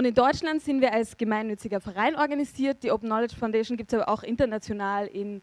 Und 0.00 0.06
in 0.06 0.14
Deutschland 0.14 0.62
sind 0.62 0.80
wir 0.80 0.94
als 0.94 1.18
gemeinnütziger 1.18 1.78
Verein 1.78 2.16
organisiert. 2.16 2.82
Die 2.84 2.90
Open 2.90 3.10
Knowledge 3.10 3.36
Foundation 3.36 3.76
gibt 3.76 3.92
es 3.92 3.98
aber 4.00 4.10
auch 4.10 4.22
international 4.22 5.06
in 5.06 5.42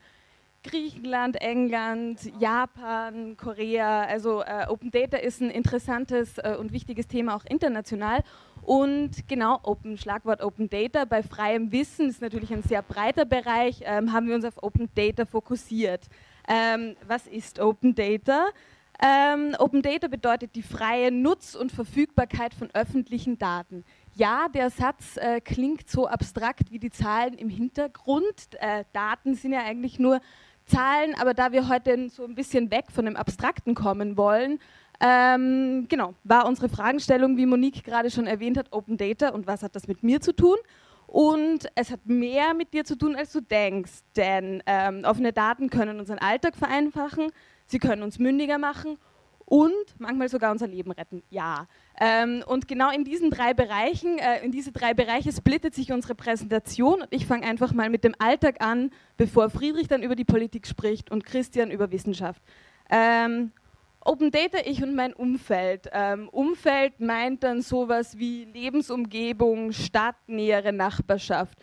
Griechenland, 0.64 1.40
England, 1.40 2.20
Japan, 2.40 3.38
Korea. 3.38 4.06
Also 4.06 4.42
äh, 4.42 4.66
Open 4.68 4.90
Data 4.90 5.18
ist 5.18 5.42
ein 5.42 5.52
interessantes 5.52 6.40
äh, 6.40 6.56
und 6.60 6.74
wichtiges 6.74 7.06
Thema 7.06 7.36
auch 7.36 7.46
international. 7.46 8.24
Und 8.64 9.28
genau, 9.28 9.60
Open, 9.62 9.96
Schlagwort 9.96 10.42
Open 10.42 10.68
Data. 10.72 11.06
Bei 11.06 11.22
freiem 11.22 11.72
Wissen 11.72 12.10
ist 12.10 12.24
natürlich 12.24 12.52
ein 12.52 12.64
sehr 12.64 12.82
breiter 12.82 13.26
Bereich, 13.26 13.82
ähm, 13.84 14.12
haben 14.12 14.28
wir 14.28 14.34
uns 14.34 14.44
auf 14.46 14.64
Open 14.64 14.90
Data 14.96 15.26
fokussiert. 15.28 16.08
Ähm, 16.48 16.96
was 17.08 17.28
ist 17.28 17.60
Open 17.60 17.94
Data? 17.94 18.48
Ähm, 19.00 19.56
Open 19.60 19.84
Data 19.84 20.08
bedeutet 20.08 20.56
die 20.56 20.64
freie 20.64 21.12
Nutz- 21.12 21.54
und 21.54 21.72
Verfügbarkeit 21.72 22.56
von 22.56 22.72
öffentlichen 22.74 23.38
Daten. 23.38 23.86
Ja, 24.18 24.48
der 24.48 24.72
Satz 24.72 25.18
äh, 25.18 25.40
klingt 25.42 25.88
so 25.88 26.08
abstrakt 26.08 26.72
wie 26.72 26.80
die 26.80 26.90
Zahlen 26.90 27.36
im 27.36 27.50
Hintergrund. 27.50 28.56
Äh, 28.60 28.84
Daten 28.92 29.36
sind 29.36 29.54
ja 29.54 29.64
eigentlich 29.64 30.00
nur 30.00 30.22
Zahlen, 30.66 31.14
aber 31.20 31.36
da 31.36 31.52
wir 31.52 31.70
heute 31.70 32.10
so 32.10 32.24
ein 32.24 32.34
bisschen 32.34 32.72
weg 32.72 32.86
von 32.92 33.06
dem 33.06 33.16
Abstrakten 33.16 33.76
kommen 33.76 34.18
wollen, 34.18 34.58
ähm, 35.00 35.86
genau, 35.88 36.16
war 36.24 36.48
unsere 36.48 36.68
Fragestellung, 36.68 37.38
wie 37.38 37.46
Monique 37.46 37.84
gerade 37.84 38.10
schon 38.10 38.26
erwähnt 38.26 38.58
hat, 38.58 38.74
Open 38.74 38.98
Data 38.98 39.30
und 39.30 39.46
was 39.46 39.62
hat 39.62 39.76
das 39.76 39.88
mit 39.88 40.02
mir 40.02 40.20
zu 40.20 40.34
tun? 40.34 40.58
Und 41.06 41.68
es 41.76 41.92
hat 41.92 42.08
mehr 42.08 42.56
mit 42.56 42.74
dir 42.74 42.86
zu 42.86 42.98
tun, 42.98 43.16
als 43.16 43.32
du 43.34 43.42
denkst, 43.42 44.00
denn 44.16 44.64
ähm, 44.66 45.04
offene 45.06 45.32
Daten 45.32 45.70
können 45.70 46.00
unseren 46.00 46.18
Alltag 46.18 46.56
vereinfachen, 46.56 47.28
sie 47.68 47.78
können 47.78 48.02
uns 48.02 48.18
mündiger 48.18 48.58
machen 48.58 48.98
und 49.50 49.74
manchmal 49.98 50.28
sogar 50.28 50.52
unser 50.52 50.68
Leben 50.68 50.92
retten. 50.92 51.24
Ja. 51.30 51.68
Ähm, 52.02 52.44
und 52.48 52.68
genau 52.68 52.92
in 52.92 53.06
diesen 53.06 53.32
drei 53.32 53.54
Bereichen, 53.54 54.18
äh, 54.18 54.44
in 54.44 54.52
diese 54.52 54.74
drei 54.74 54.94
Bereiche 54.94 55.32
splittet 55.32 55.74
sich 55.74 55.94
unsere 55.94 56.16
Präsentation. 56.16 57.02
Und 57.02 57.08
ich 57.12 57.26
fange 57.26 57.48
einfach 57.48 57.72
mal 57.72 57.90
mit 57.90 58.04
dem 58.04 58.14
Alltag 58.20 58.58
an, 58.60 58.92
bevor 59.16 59.50
Friedrich 59.50 59.88
dann 59.88 60.04
über 60.04 60.18
die 60.18 60.26
Politik 60.26 60.68
spricht 60.68 61.12
und 61.12 61.24
Christian 61.24 61.72
über 61.72 61.92
Wissenschaft. 61.92 62.42
Ähm, 62.90 63.54
Open 64.02 64.32
Data, 64.32 64.58
ich 64.66 64.84
und 64.84 64.96
mein 64.96 65.14
Umfeld. 65.14 65.90
Ähm, 65.94 66.28
Umfeld 66.28 67.00
meint 67.00 67.44
dann 67.44 67.62
sowas 67.62 68.18
wie 68.18 68.44
Lebensumgebung, 68.46 69.72
Stadt, 69.72 70.18
nähere 70.28 70.74
Nachbarschaft. 70.74 71.58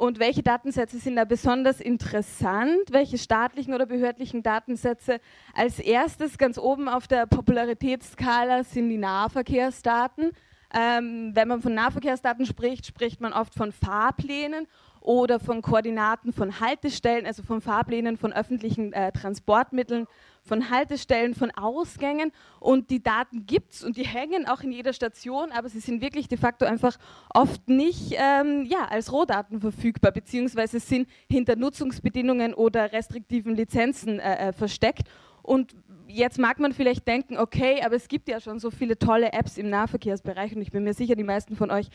Und 0.00 0.18
welche 0.18 0.42
Datensätze 0.42 0.98
sind 0.98 1.16
da 1.16 1.26
besonders 1.26 1.78
interessant? 1.78 2.90
Welche 2.90 3.18
staatlichen 3.18 3.74
oder 3.74 3.84
behördlichen 3.84 4.42
Datensätze? 4.42 5.20
Als 5.52 5.78
erstes 5.78 6.38
ganz 6.38 6.56
oben 6.56 6.88
auf 6.88 7.06
der 7.06 7.26
Popularitätsskala 7.26 8.64
sind 8.64 8.88
die 8.88 8.96
Nahverkehrsdaten. 8.96 10.30
Ähm, 10.72 11.32
wenn 11.34 11.48
man 11.48 11.60
von 11.60 11.74
Nahverkehrsdaten 11.74 12.46
spricht, 12.46 12.86
spricht 12.86 13.20
man 13.20 13.34
oft 13.34 13.52
von 13.52 13.72
Fahrplänen 13.72 14.66
oder 15.02 15.38
von 15.38 15.60
Koordinaten 15.60 16.32
von 16.32 16.60
Haltestellen, 16.60 17.26
also 17.26 17.42
von 17.42 17.60
Fahrplänen 17.60 18.16
von 18.16 18.32
öffentlichen 18.32 18.94
äh, 18.94 19.12
Transportmitteln 19.12 20.06
von 20.42 20.70
Haltestellen, 20.70 21.34
von 21.34 21.50
Ausgängen 21.50 22.32
und 22.58 22.90
die 22.90 23.02
Daten 23.02 23.46
gibt 23.46 23.72
es 23.74 23.84
und 23.84 23.96
die 23.96 24.06
hängen 24.06 24.46
auch 24.46 24.62
in 24.62 24.72
jeder 24.72 24.92
Station, 24.92 25.52
aber 25.52 25.68
sie 25.68 25.80
sind 25.80 26.00
wirklich 26.00 26.28
de 26.28 26.38
facto 26.38 26.64
einfach 26.64 26.96
oft 27.34 27.68
nicht 27.68 28.14
ähm, 28.16 28.64
ja, 28.66 28.86
als 28.86 29.12
Rohdaten 29.12 29.60
verfügbar, 29.60 30.12
beziehungsweise 30.12 30.80
sind 30.80 31.08
hinter 31.30 31.56
Nutzungsbedingungen 31.56 32.54
oder 32.54 32.92
restriktiven 32.92 33.54
Lizenzen 33.54 34.18
äh, 34.18 34.48
äh, 34.48 34.52
versteckt. 34.52 35.08
Und 35.42 35.74
jetzt 36.06 36.38
mag 36.38 36.58
man 36.58 36.72
vielleicht 36.72 37.06
denken, 37.06 37.38
okay, 37.38 37.82
aber 37.84 37.96
es 37.96 38.08
gibt 38.08 38.28
ja 38.28 38.40
schon 38.40 38.58
so 38.58 38.70
viele 38.70 38.98
tolle 38.98 39.32
Apps 39.32 39.58
im 39.58 39.70
Nahverkehrsbereich 39.70 40.54
und 40.54 40.62
ich 40.62 40.70
bin 40.70 40.84
mir 40.84 40.94
sicher, 40.94 41.14
die 41.14 41.24
meisten 41.24 41.56
von 41.56 41.70
euch 41.70 41.88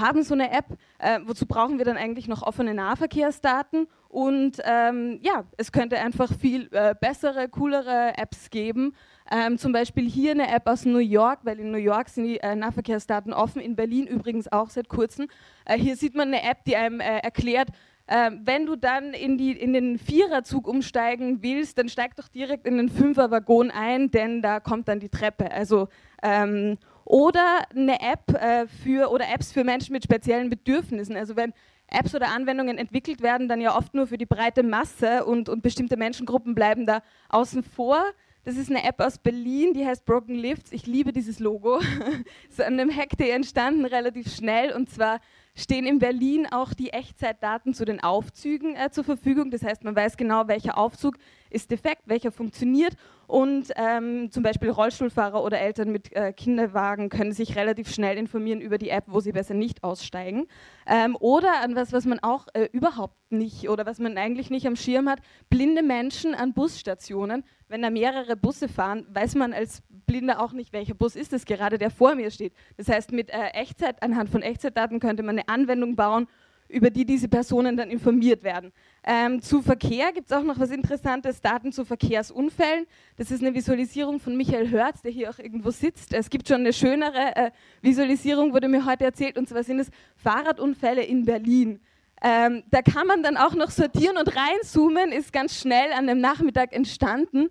haben 0.00 0.22
so 0.22 0.34
eine 0.34 0.50
App. 0.50 0.66
Äh, 0.98 1.20
wozu 1.24 1.46
brauchen 1.46 1.78
wir 1.78 1.84
dann 1.84 1.96
eigentlich 1.96 2.28
noch 2.28 2.42
offene 2.42 2.74
Nahverkehrsdaten? 2.74 3.86
Und 4.08 4.60
ähm, 4.64 5.20
ja, 5.22 5.44
es 5.56 5.70
könnte 5.70 5.98
einfach 5.98 6.32
viel 6.32 6.68
äh, 6.72 6.94
bessere, 7.00 7.48
coolere 7.48 8.18
Apps 8.18 8.50
geben. 8.50 8.94
Ähm, 9.30 9.58
zum 9.58 9.72
Beispiel 9.72 10.08
hier 10.08 10.32
eine 10.32 10.52
App 10.52 10.66
aus 10.66 10.84
New 10.84 10.98
York, 10.98 11.40
weil 11.44 11.60
in 11.60 11.70
New 11.70 11.78
York 11.78 12.08
sind 12.08 12.24
die 12.24 12.38
äh, 12.38 12.56
Nahverkehrsdaten 12.56 13.32
offen, 13.32 13.62
in 13.62 13.76
Berlin 13.76 14.08
übrigens 14.08 14.50
auch 14.50 14.70
seit 14.70 14.88
kurzem. 14.88 15.28
Äh, 15.64 15.78
hier 15.78 15.94
sieht 15.94 16.16
man 16.16 16.28
eine 16.28 16.42
App, 16.42 16.64
die 16.64 16.74
einem 16.74 16.98
äh, 16.98 17.18
erklärt, 17.18 17.68
ähm, 18.12 18.40
wenn 18.42 18.66
du 18.66 18.74
dann 18.74 19.14
in, 19.14 19.38
die, 19.38 19.52
in 19.52 19.72
den 19.72 19.96
Viererzug 19.96 20.66
umsteigen 20.66 21.44
willst, 21.44 21.78
dann 21.78 21.88
steig 21.88 22.16
doch 22.16 22.26
direkt 22.26 22.66
in 22.66 22.76
den 22.76 22.88
Fünferwaggon 22.88 23.70
ein, 23.70 24.10
denn 24.10 24.42
da 24.42 24.58
kommt 24.58 24.88
dann 24.88 24.98
die 24.98 25.10
Treppe. 25.10 25.52
Also 25.52 25.86
ähm, 26.20 26.76
oder 27.10 27.64
eine 27.74 28.00
App 28.00 28.32
äh, 28.34 28.68
für 28.68 29.10
oder 29.10 29.28
Apps 29.28 29.50
für 29.50 29.64
Menschen 29.64 29.92
mit 29.92 30.04
speziellen 30.04 30.48
Bedürfnissen. 30.48 31.16
Also 31.16 31.34
wenn 31.34 31.52
Apps 31.88 32.14
oder 32.14 32.28
Anwendungen 32.28 32.78
entwickelt 32.78 33.20
werden, 33.20 33.48
dann 33.48 33.60
ja 33.60 33.76
oft 33.76 33.94
nur 33.94 34.06
für 34.06 34.16
die 34.16 34.26
breite 34.26 34.62
Masse 34.62 35.24
und, 35.24 35.48
und 35.48 35.60
bestimmte 35.60 35.96
Menschengruppen 35.96 36.54
bleiben 36.54 36.86
da 36.86 37.02
außen 37.28 37.64
vor. 37.64 38.00
Das 38.44 38.56
ist 38.56 38.70
eine 38.70 38.84
App 38.84 39.00
aus 39.00 39.18
Berlin, 39.18 39.74
die 39.74 39.84
heißt 39.84 40.04
Broken 40.04 40.36
Lifts. 40.36 40.70
Ich 40.70 40.86
liebe 40.86 41.12
dieses 41.12 41.40
Logo. 41.40 41.80
ist 42.48 42.60
an 42.60 42.78
einem 42.78 42.96
Hackday 42.96 43.30
entstanden, 43.30 43.86
relativ 43.86 44.32
schnell. 44.32 44.72
Und 44.72 44.88
zwar 44.88 45.20
stehen 45.56 45.86
in 45.86 45.98
Berlin 45.98 46.46
auch 46.48 46.72
die 46.74 46.90
Echtzeitdaten 46.90 47.74
zu 47.74 47.84
den 47.84 48.00
Aufzügen 48.00 48.76
äh, 48.76 48.90
zur 48.92 49.02
Verfügung. 49.02 49.50
Das 49.50 49.64
heißt, 49.64 49.82
man 49.82 49.96
weiß 49.96 50.16
genau, 50.16 50.46
welcher 50.46 50.78
Aufzug 50.78 51.16
ist 51.50 51.70
defekt, 51.70 52.02
welcher 52.06 52.32
funktioniert. 52.32 52.94
Und 53.26 53.70
ähm, 53.76 54.30
zum 54.30 54.42
Beispiel 54.42 54.70
Rollstuhlfahrer 54.70 55.44
oder 55.44 55.60
Eltern 55.60 55.92
mit 55.92 56.12
äh, 56.12 56.32
Kinderwagen 56.32 57.10
können 57.10 57.32
sich 57.32 57.56
relativ 57.56 57.88
schnell 57.88 58.18
informieren 58.18 58.60
über 58.60 58.76
die 58.76 58.90
App, 58.90 59.04
wo 59.06 59.20
sie 59.20 59.30
besser 59.32 59.54
nicht 59.54 59.84
aussteigen. 59.84 60.48
Ähm, 60.86 61.16
oder 61.20 61.60
an 61.62 61.76
was, 61.76 61.92
was 61.92 62.06
man 62.06 62.18
auch 62.20 62.48
äh, 62.54 62.68
überhaupt 62.72 63.14
nicht 63.30 63.68
oder 63.68 63.86
was 63.86 64.00
man 64.00 64.18
eigentlich 64.18 64.50
nicht 64.50 64.66
am 64.66 64.74
Schirm 64.74 65.08
hat, 65.08 65.20
blinde 65.48 65.82
Menschen 65.82 66.34
an 66.34 66.54
Busstationen. 66.54 67.44
Wenn 67.68 67.82
da 67.82 67.90
mehrere 67.90 68.36
Busse 68.36 68.68
fahren, 68.68 69.06
weiß 69.12 69.36
man 69.36 69.52
als 69.52 69.82
Blinder 69.88 70.40
auch 70.40 70.52
nicht, 70.52 70.72
welcher 70.72 70.94
Bus 70.94 71.14
ist 71.14 71.32
es 71.32 71.44
gerade, 71.44 71.78
der 71.78 71.90
vor 71.90 72.16
mir 72.16 72.32
steht. 72.32 72.52
Das 72.76 72.88
heißt, 72.88 73.12
mit 73.12 73.30
äh, 73.30 73.50
Echtzeit, 73.52 74.02
anhand 74.02 74.28
von 74.28 74.42
Echtzeitdaten 74.42 74.98
könnte 74.98 75.22
man 75.22 75.38
eine 75.38 75.48
Anwendung 75.48 75.94
bauen, 75.94 76.26
über 76.70 76.90
die 76.90 77.04
diese 77.04 77.28
Personen 77.28 77.76
dann 77.76 77.90
informiert 77.90 78.42
werden. 78.42 78.72
Ähm, 79.02 79.40
zu 79.40 79.62
Verkehr 79.62 80.12
gibt 80.12 80.30
es 80.30 80.36
auch 80.36 80.42
noch 80.42 80.58
was 80.58 80.70
Interessantes, 80.70 81.40
Daten 81.40 81.72
zu 81.72 81.86
Verkehrsunfällen. 81.86 82.86
Das 83.16 83.30
ist 83.30 83.42
eine 83.42 83.54
Visualisierung 83.54 84.20
von 84.20 84.36
Michael 84.36 84.70
Hörz, 84.70 85.00
der 85.00 85.10
hier 85.10 85.30
auch 85.30 85.38
irgendwo 85.38 85.70
sitzt. 85.70 86.12
Es 86.12 86.28
gibt 86.28 86.48
schon 86.48 86.58
eine 86.58 86.74
schönere 86.74 87.34
äh, 87.34 87.50
Visualisierung, 87.80 88.52
wurde 88.52 88.68
mir 88.68 88.84
heute 88.84 89.04
erzählt, 89.04 89.38
und 89.38 89.48
zwar 89.48 89.62
sind 89.64 89.80
es 89.80 89.90
Fahrradunfälle 90.16 91.02
in 91.02 91.24
Berlin. 91.24 91.80
Ähm, 92.22 92.62
da 92.70 92.82
kann 92.82 93.06
man 93.06 93.22
dann 93.22 93.38
auch 93.38 93.54
noch 93.54 93.70
sortieren 93.70 94.18
und 94.18 94.36
reinzoomen, 94.36 95.12
ist 95.12 95.32
ganz 95.32 95.58
schnell 95.58 95.92
an 95.92 96.06
dem 96.06 96.20
Nachmittag 96.20 96.74
entstanden. 96.74 97.48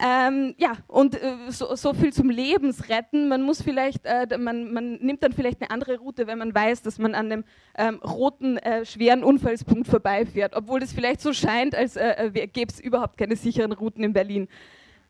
Ähm, 0.00 0.54
ja, 0.58 0.74
und 0.86 1.20
äh, 1.20 1.50
so, 1.50 1.74
so, 1.74 1.92
viel 1.92 2.12
zum 2.12 2.30
Lebensretten. 2.30 3.28
Man 3.28 3.42
muss 3.42 3.62
vielleicht, 3.62 4.04
äh, 4.04 4.38
man, 4.38 4.72
man, 4.72 4.94
nimmt 4.96 5.24
dann 5.24 5.32
vielleicht 5.32 5.60
eine 5.60 5.72
andere 5.72 5.98
Route, 5.98 6.28
wenn 6.28 6.38
man 6.38 6.54
weiß, 6.54 6.82
dass 6.82 6.98
man 6.98 7.16
an 7.16 7.30
dem 7.30 7.44
ähm, 7.76 7.96
roten, 7.96 8.58
äh, 8.58 8.84
schweren 8.84 9.24
Unfallspunkt 9.24 9.88
vorbeifährt, 9.88 10.54
obwohl 10.54 10.82
es 10.84 10.92
vielleicht 10.92 11.20
so 11.20 11.32
scheint, 11.32 11.74
als 11.74 11.96
äh, 11.96 12.30
äh, 12.32 12.46
gäbe 12.46 12.72
es 12.72 12.78
überhaupt 12.78 13.18
keine 13.18 13.34
sicheren 13.34 13.72
Routen 13.72 14.04
in 14.04 14.12
Berlin. 14.12 14.46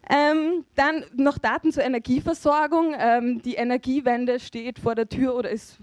Ähm, 0.08 0.64
dann 0.74 1.04
noch 1.14 1.36
Daten 1.36 1.70
zur 1.70 1.82
Energieversorgung. 1.82 2.94
Ähm, 2.98 3.42
die 3.42 3.56
Energiewende 3.56 4.40
steht 4.40 4.78
vor 4.78 4.94
der 4.94 5.10
Tür 5.10 5.34
oder 5.34 5.50
ist 5.50 5.76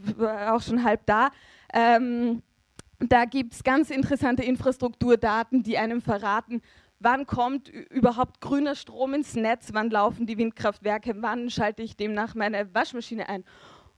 auch 0.50 0.62
schon 0.64 0.84
halb 0.84 1.06
da. 1.06 1.30
Ähm, 1.72 2.42
da 3.00 3.26
gibt 3.26 3.54
es 3.54 3.64
ganz 3.64 3.92
interessante 3.92 4.42
Infrastrukturdaten, 4.42 5.62
die 5.62 5.78
einem 5.78 6.02
verraten, 6.02 6.62
wann 7.00 7.26
kommt 7.26 7.70
überhaupt 7.70 8.42
grüner 8.42 8.76
Strom 8.76 9.14
ins 9.14 9.36
Netz, 9.36 9.70
wann 9.74 9.90
laufen 9.90 10.26
die 10.26 10.38
Windkraftwerke, 10.38 11.16
wann 11.18 11.50
schalte 11.50 11.84
ich 11.84 11.96
demnach 11.96 12.36
meine 12.36 12.74
Waschmaschine 12.74 13.30
ein. 13.30 13.44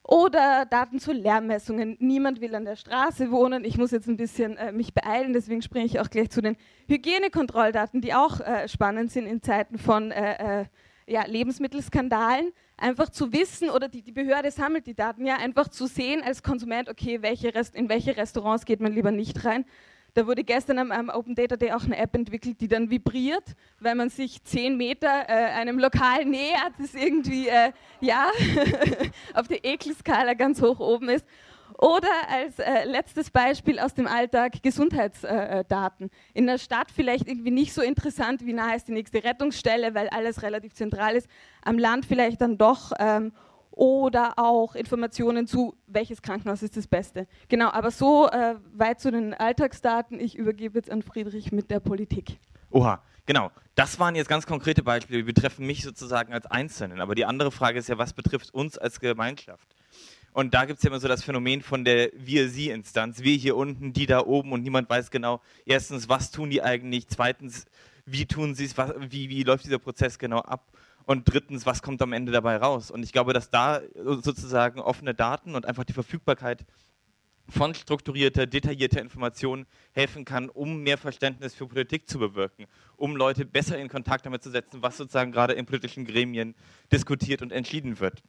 Oder 0.03 0.66
Daten 0.66 1.00
zu 1.00 1.12
Lärmmessungen. 1.12 1.97
Niemand 2.00 2.40
will 2.40 2.56
an 2.56 2.63
der 2.63 2.78
Straße 2.78 3.30
wohnen. 3.30 3.66
Ich 3.66 3.77
muss 3.77 3.92
jetzt 3.92 4.07
ein 4.07 4.16
bisschen 4.16 4.56
äh, 4.56 4.72
mich 4.72 4.94
beeilen, 4.94 5.33
deswegen 5.33 5.62
springe 5.62 5.86
ich 5.86 6.00
auch 6.00 6.10
gleich 6.10 6.30
zu 6.30 6.42
den 6.42 6.56
Hygienekontrolldaten, 6.88 8.00
die 8.00 8.13
auch 8.13 8.39
äh, 8.39 8.69
spannend 8.69 9.12
sind 9.12 9.25
in 9.25 9.42
Zeiten 9.42 9.77
von 9.77 10.12
äh, 10.12 10.62
äh 10.62 10.66
ja, 11.10 11.25
Lebensmittelskandalen. 11.25 12.51
Einfach 12.75 13.10
zu 13.10 13.33
wissen, 13.33 13.69
oder 13.69 13.88
die, 13.88 14.04
die, 14.04 14.12
Behörde 14.12 14.51
sammelt 14.51 14.86
die 14.86 14.94
Daten 14.94 15.25
ja, 15.25 15.38
einfach 15.38 15.69
zu 15.69 15.88
sehen 15.88 16.22
als 16.22 16.44
Konsument, 16.44 16.89
okay, 16.89 17.22
welche 17.22 17.56
Rest, 17.56 17.75
in 17.75 17.89
welche 17.89 18.16
Restaurants 18.16 18.66
geht 18.66 18.81
man 18.81 18.92
lieber 18.92 19.12
nicht 19.12 19.44
rein. 19.45 19.66
Da 20.13 20.25
wurde 20.25 20.44
gestern 20.44 20.80
am, 20.80 20.92
am, 20.92 21.09
Open 21.09 21.36
Data 21.36 21.56
Day 21.56 21.71
auch 21.71 21.83
eine 21.83 21.98
App 21.98 22.15
entwickelt, 22.15 22.59
die 22.59 22.68
dann 22.68 22.89
vibriert, 22.89 23.56
weil 23.80 23.95
man 23.95 24.09
sich 24.09 24.44
zehn 24.44 24.75
Meter 24.75 25.25
äh, 25.27 25.31
einem 25.31 25.77
Lokal 25.77 26.25
nähert, 26.25 26.74
das 26.80 26.95
irgendwie 26.95 27.48
äh, 27.48 27.71
ja, 28.01 28.31
auf 29.33 29.48
der 29.48 29.63
Ekelskala 29.63 30.33
ganz 30.33 30.62
hoch 30.62 30.80
oben 30.80 31.09
ist. 31.09 31.25
Oder 31.77 32.09
als 32.30 32.57
äh, 32.59 32.86
letztes 32.86 33.30
Beispiel 33.30 33.80
aus 33.80 33.94
dem 33.94 34.07
Alltag 34.07 34.63
Gesundheitsdaten. 34.63 36.10
In 36.33 36.48
der 36.48 36.57
Stadt 36.57 36.89
vielleicht 36.92 37.27
irgendwie 37.27 37.51
nicht 37.51 37.74
so 37.74 37.81
interessant, 37.81 38.45
wie 38.45 38.53
nah 38.53 38.74
ist 38.74 38.88
die 38.88 38.94
nächste 38.94 39.24
Rettungsstelle, 39.24 39.94
weil 39.94 40.10
alles 40.10 40.42
relativ 40.42 40.74
zentral 40.74 41.15
ist. 41.15 41.27
Am 41.62 41.77
Land 41.77 42.06
vielleicht 42.06 42.42
dann 42.42 42.57
doch. 42.57 42.94
Ähm, 42.98 43.31
oder 43.77 44.33
auch 44.38 44.75
Informationen 44.75 45.45
zu, 45.45 45.75
welches 45.85 46.21
Krankenhaus 46.21 46.63
ist 46.63 46.75
das 46.75 46.88
Beste. 46.88 47.27
Genau, 47.47 47.69
aber 47.69 47.91
so 47.91 48.27
äh, 48.27 48.56
weit 48.74 49.00
zu 49.00 49.12
den 49.12 49.33
Alltagsdaten. 49.33 50.19
Ich 50.19 50.35
übergebe 50.35 50.79
jetzt 50.79 50.89
an 50.89 51.03
Friedrich 51.03 51.51
mit 51.51 51.69
der 51.69 51.79
Politik. 51.79 52.39
Oha, 52.71 53.01
genau. 53.25 53.51
Das 53.75 54.00
waren 54.00 54.15
jetzt 54.15 54.29
ganz 54.29 54.47
konkrete 54.47 54.81
Beispiele, 54.81 55.19
die 55.19 55.31
betreffen 55.31 55.68
mich 55.68 55.83
sozusagen 55.83 56.33
als 56.33 56.47
Einzelnen. 56.47 57.00
Aber 57.00 57.13
die 57.13 57.25
andere 57.25 57.51
Frage 57.51 57.77
ist 57.77 57.88
ja, 57.88 58.00
was 58.00 58.13
betrifft 58.13 58.51
uns 58.51 58.79
als 58.79 59.00
Gemeinschaft? 59.00 59.68
Und 60.33 60.53
da 60.53 60.65
gibt 60.65 60.77
es 60.77 60.83
ja 60.83 60.89
immer 60.89 61.00
so 61.00 61.07
das 61.07 61.24
Phänomen 61.24 61.62
von 61.62 61.85
der 61.85 62.09
Wir-Sie-Instanz. 62.15 63.21
Wir 63.21 63.35
hier 63.35 63.56
unten, 63.56 63.94
die 63.94 64.07
da 64.07 64.25
oben 64.25 64.51
und 64.53 64.63
niemand 64.63 64.89
weiß 64.89 65.12
genau, 65.12 65.41
erstens, 65.65 66.09
was 66.09 66.31
tun 66.31 66.50
die 66.50 66.63
eigentlich? 66.63 67.07
Zweitens, 67.07 67.65
wie 68.06 68.25
tun 68.25 68.56
sie 68.56 68.65
es? 68.65 68.75
Wie, 68.77 69.29
wie 69.29 69.44
läuft 69.44 69.65
dieser 69.65 69.79
Prozess 69.79 70.18
genau 70.18 70.39
ab? 70.39 70.65
Und 71.07 71.24
drittens, 71.24 71.65
was 71.65 71.81
kommt 71.81 72.01
am 72.01 72.12
Ende 72.12 72.33
dabei 72.33 72.57
raus? 72.57 72.92
Und 72.92 73.01
ich 73.01 73.13
glaube, 73.13 73.31
dass 73.31 73.50
da 73.50 73.80
sozusagen 73.95 74.81
offene 74.81 75.13
Daten 75.13 75.56
und 75.56 75.65
einfach 75.65 75.86
die 75.86 75.94
Verfügbarkeit 75.94 76.65
von 77.48 77.74
strukturierter, 77.74 78.45
detaillierter 78.45 79.00
Information 79.00 79.65
helfen 79.94 80.25
kann, 80.25 80.50
um 80.50 80.83
mehr 80.83 80.98
Verständnis 80.98 81.56
für 81.56 81.65
Politik 81.65 82.09
zu 82.09 82.19
bewirken, 82.19 82.65
um 82.98 83.15
Leute 83.15 83.45
besser 83.45 83.77
in 83.77 83.88
Kontakt 83.88 84.25
damit 84.25 84.44
zu 84.44 84.51
setzen, 84.51 84.81
was 84.81 84.98
sozusagen 84.98 85.31
gerade 85.31 85.54
in 85.54 85.65
politischen 85.65 86.04
Gremien 86.04 86.56
diskutiert 86.92 87.42
und 87.42 87.53
entschieden 87.53 88.01
wird. 88.01 88.21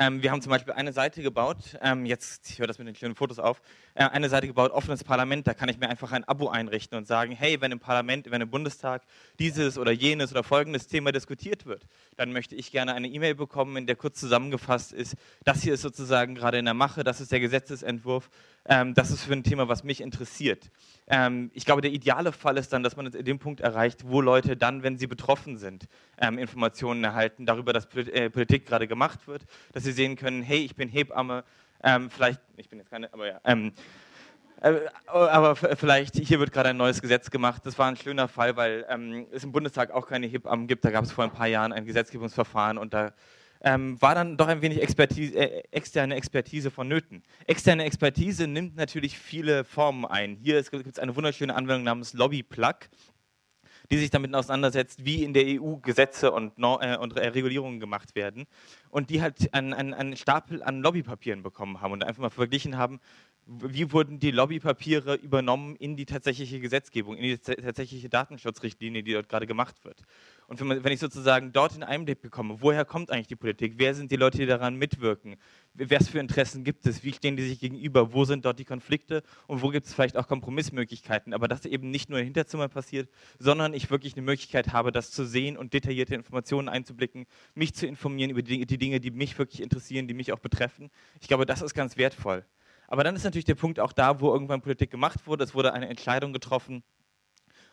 Ähm, 0.00 0.22
wir 0.22 0.30
haben 0.30 0.40
zum 0.40 0.48
Beispiel 0.48 0.72
eine 0.72 0.94
Seite 0.94 1.22
gebaut, 1.22 1.78
ähm, 1.82 2.06
jetzt, 2.06 2.48
ich 2.48 2.58
höre 2.58 2.66
das 2.66 2.78
mit 2.78 2.88
den 2.88 2.94
schönen 2.94 3.14
Fotos 3.14 3.38
auf, 3.38 3.60
äh, 3.92 4.04
eine 4.04 4.30
Seite 4.30 4.46
gebaut, 4.46 4.70
offenes 4.70 5.04
Parlament, 5.04 5.46
da 5.46 5.52
kann 5.52 5.68
ich 5.68 5.78
mir 5.78 5.90
einfach 5.90 6.10
ein 6.12 6.24
Abo 6.24 6.48
einrichten 6.48 6.96
und 6.96 7.06
sagen, 7.06 7.32
hey, 7.32 7.60
wenn 7.60 7.70
im 7.70 7.80
Parlament, 7.80 8.30
wenn 8.30 8.40
im 8.40 8.48
Bundestag 8.48 9.02
dieses 9.38 9.76
oder 9.76 9.92
jenes 9.92 10.30
oder 10.30 10.42
folgendes 10.42 10.86
Thema 10.86 11.12
diskutiert 11.12 11.66
wird, 11.66 11.86
dann 12.16 12.32
möchte 12.32 12.54
ich 12.54 12.72
gerne 12.72 12.94
eine 12.94 13.08
E-Mail 13.08 13.34
bekommen, 13.34 13.76
in 13.76 13.86
der 13.86 13.94
kurz 13.94 14.18
zusammengefasst 14.18 14.94
ist, 14.94 15.16
das 15.44 15.62
hier 15.62 15.74
ist 15.74 15.82
sozusagen 15.82 16.34
gerade 16.34 16.56
in 16.56 16.64
der 16.64 16.72
Mache, 16.72 17.04
das 17.04 17.20
ist 17.20 17.30
der 17.30 17.40
Gesetzesentwurf, 17.40 18.30
ähm, 18.70 18.94
das 18.94 19.10
ist 19.10 19.24
für 19.24 19.32
ein 19.32 19.42
Thema, 19.42 19.68
was 19.68 19.82
mich 19.82 20.00
interessiert. 20.00 20.70
Ähm, 21.08 21.50
ich 21.54 21.64
glaube, 21.64 21.82
der 21.82 21.90
ideale 21.90 22.30
Fall 22.30 22.56
ist 22.56 22.72
dann, 22.72 22.84
dass 22.84 22.96
man 22.96 23.10
dem 23.10 23.40
Punkt 23.40 23.60
erreicht, 23.60 24.04
wo 24.06 24.20
Leute 24.20 24.56
dann, 24.56 24.84
wenn 24.84 24.96
sie 24.96 25.08
betroffen 25.08 25.58
sind, 25.58 25.88
ähm, 26.18 26.38
Informationen 26.38 27.02
erhalten 27.02 27.46
darüber, 27.46 27.72
dass 27.72 27.86
äh, 27.96 28.30
Politik 28.30 28.66
gerade 28.66 28.86
gemacht 28.86 29.26
wird, 29.26 29.44
dass 29.72 29.82
sie 29.82 29.90
sehen 29.90 30.14
können, 30.14 30.44
hey, 30.44 30.58
ich 30.60 30.76
bin 30.76 30.88
Hebamme, 30.88 31.42
ähm, 31.82 32.10
vielleicht, 32.10 32.40
ich 32.56 32.68
bin 32.68 32.78
jetzt 32.78 32.90
keine, 32.90 33.12
aber 33.12 33.26
ja, 33.26 33.40
ähm, 33.44 33.72
äh, 34.62 34.74
aber 35.08 35.56
vielleicht, 35.56 36.14
hier 36.14 36.38
wird 36.38 36.52
gerade 36.52 36.68
ein 36.68 36.76
neues 36.76 37.02
Gesetz 37.02 37.30
gemacht. 37.30 37.66
Das 37.66 37.76
war 37.76 37.88
ein 37.88 37.96
schöner 37.96 38.28
Fall, 38.28 38.56
weil 38.56 38.86
ähm, 38.88 39.26
es 39.32 39.42
im 39.42 39.50
Bundestag 39.50 39.90
auch 39.90 40.06
keine 40.06 40.28
Hebammen 40.28 40.68
gibt. 40.68 40.84
Da 40.84 40.92
gab 40.92 41.04
es 41.04 41.10
vor 41.10 41.24
ein 41.24 41.32
paar 41.32 41.48
Jahren 41.48 41.72
ein 41.72 41.86
Gesetzgebungsverfahren 41.86 42.78
und 42.78 42.94
da 42.94 43.12
ähm, 43.62 44.00
war 44.00 44.14
dann 44.14 44.36
doch 44.36 44.48
ein 44.48 44.62
wenig 44.62 44.80
Expertise, 44.82 45.34
äh, 45.34 45.62
externe 45.70 46.14
Expertise 46.14 46.70
vonnöten. 46.70 47.22
Externe 47.46 47.84
Expertise 47.84 48.46
nimmt 48.46 48.76
natürlich 48.76 49.18
viele 49.18 49.64
Formen 49.64 50.04
ein. 50.06 50.36
Hier 50.36 50.62
gibt 50.62 50.86
es 50.86 50.98
eine 50.98 51.14
wunderschöne 51.14 51.54
Anwendung 51.54 51.84
namens 51.84 52.14
Lobbyplug, 52.14 52.88
die 53.90 53.98
sich 53.98 54.10
damit 54.10 54.34
auseinandersetzt, 54.34 55.04
wie 55.04 55.24
in 55.24 55.34
der 55.34 55.60
EU 55.60 55.76
Gesetze 55.76 56.32
und, 56.32 56.54
äh, 56.58 56.96
und 56.96 57.16
Regulierungen 57.16 57.80
gemacht 57.80 58.14
werden 58.14 58.46
und 58.90 59.10
die 59.10 59.20
halt 59.20 59.52
einen, 59.52 59.74
einen 59.74 60.16
Stapel 60.16 60.62
an 60.62 60.80
Lobbypapieren 60.80 61.42
bekommen 61.42 61.80
haben 61.80 61.92
und 61.92 62.04
einfach 62.04 62.22
mal 62.22 62.30
verglichen 62.30 62.76
haben, 62.78 63.00
wie 63.46 63.92
wurden 63.92 64.20
die 64.20 64.30
Lobbypapiere 64.30 65.16
übernommen 65.16 65.74
in 65.76 65.96
die 65.96 66.06
tatsächliche 66.06 66.60
Gesetzgebung, 66.60 67.16
in 67.16 67.22
die 67.24 67.38
tatsächliche 67.38 68.08
Datenschutzrichtlinie, 68.08 69.02
die 69.02 69.12
dort 69.12 69.28
gerade 69.28 69.46
gemacht 69.46 69.84
wird. 69.84 70.02
Und 70.50 70.58
wenn, 70.68 70.92
ich 70.92 70.98
sozusagen 70.98 71.52
dort 71.52 71.74
einen 71.74 71.84
Einblick 71.84 72.22
bekomme, 72.22 72.56
woher 72.58 72.84
kommt 72.84 73.12
eigentlich 73.12 73.28
die 73.28 73.36
Politik, 73.36 73.74
wer 73.76 73.94
sind 73.94 74.10
die 74.10 74.16
Leute, 74.16 74.38
die 74.38 74.46
daran 74.46 74.74
mitwirken, 74.74 75.36
was 75.74 76.08
für 76.08 76.18
Interessen 76.18 76.64
gibt 76.64 76.84
es, 76.86 77.04
wie 77.04 77.12
stehen 77.12 77.36
die 77.36 77.44
sich 77.44 77.60
gegenüber, 77.60 78.12
wo 78.12 78.24
sind 78.24 78.44
dort 78.44 78.58
die 78.58 78.64
Konflikte 78.64 79.22
und 79.46 79.62
wo 79.62 79.68
gibt 79.68 79.86
es 79.86 79.94
vielleicht 79.94 80.16
auch 80.16 80.26
Kompromissmöglichkeiten, 80.26 81.34
aber 81.34 81.46
dass 81.46 81.66
eben 81.66 81.92
nicht 81.92 82.10
nur 82.10 82.18
in 82.18 82.24
Hinterzimmern 82.24 82.68
passiert, 82.68 83.08
sondern 83.38 83.74
ich 83.74 83.92
wirklich 83.92 84.14
eine 84.14 84.22
Möglichkeit 84.22 84.72
habe, 84.72 84.90
das 84.90 85.12
zu 85.12 85.24
sehen 85.24 85.56
und 85.56 85.72
detaillierte 85.72 86.16
Informationen 86.16 86.68
einzublicken, 86.68 87.26
mich 87.54 87.72
zu 87.76 87.86
informieren 87.86 88.32
über 88.32 88.42
die, 88.42 88.66
die 88.66 88.78
Dinge, 88.78 88.98
die 88.98 89.12
mich 89.12 89.38
wirklich 89.38 89.62
interessieren, 89.62 90.08
die 90.08 90.14
mich 90.14 90.32
auch 90.32 90.40
betreffen. 90.40 90.90
Ich 91.20 91.28
glaube, 91.28 91.46
das 91.46 91.62
ist 91.62 91.74
ganz 91.74 91.96
wertvoll. 91.96 92.44
Aber 92.88 93.04
dann 93.04 93.14
ist 93.14 93.22
natürlich 93.22 93.44
der 93.44 93.54
Punkt 93.54 93.78
auch 93.78 93.92
da, 93.92 94.20
wo 94.20 94.32
irgendwann 94.32 94.62
Politik 94.62 94.90
gemacht 94.90 95.28
wurde. 95.28 95.44
Es 95.44 95.54
wurde 95.54 95.72
eine 95.74 95.88
Entscheidung 95.88 96.32
getroffen. 96.32 96.82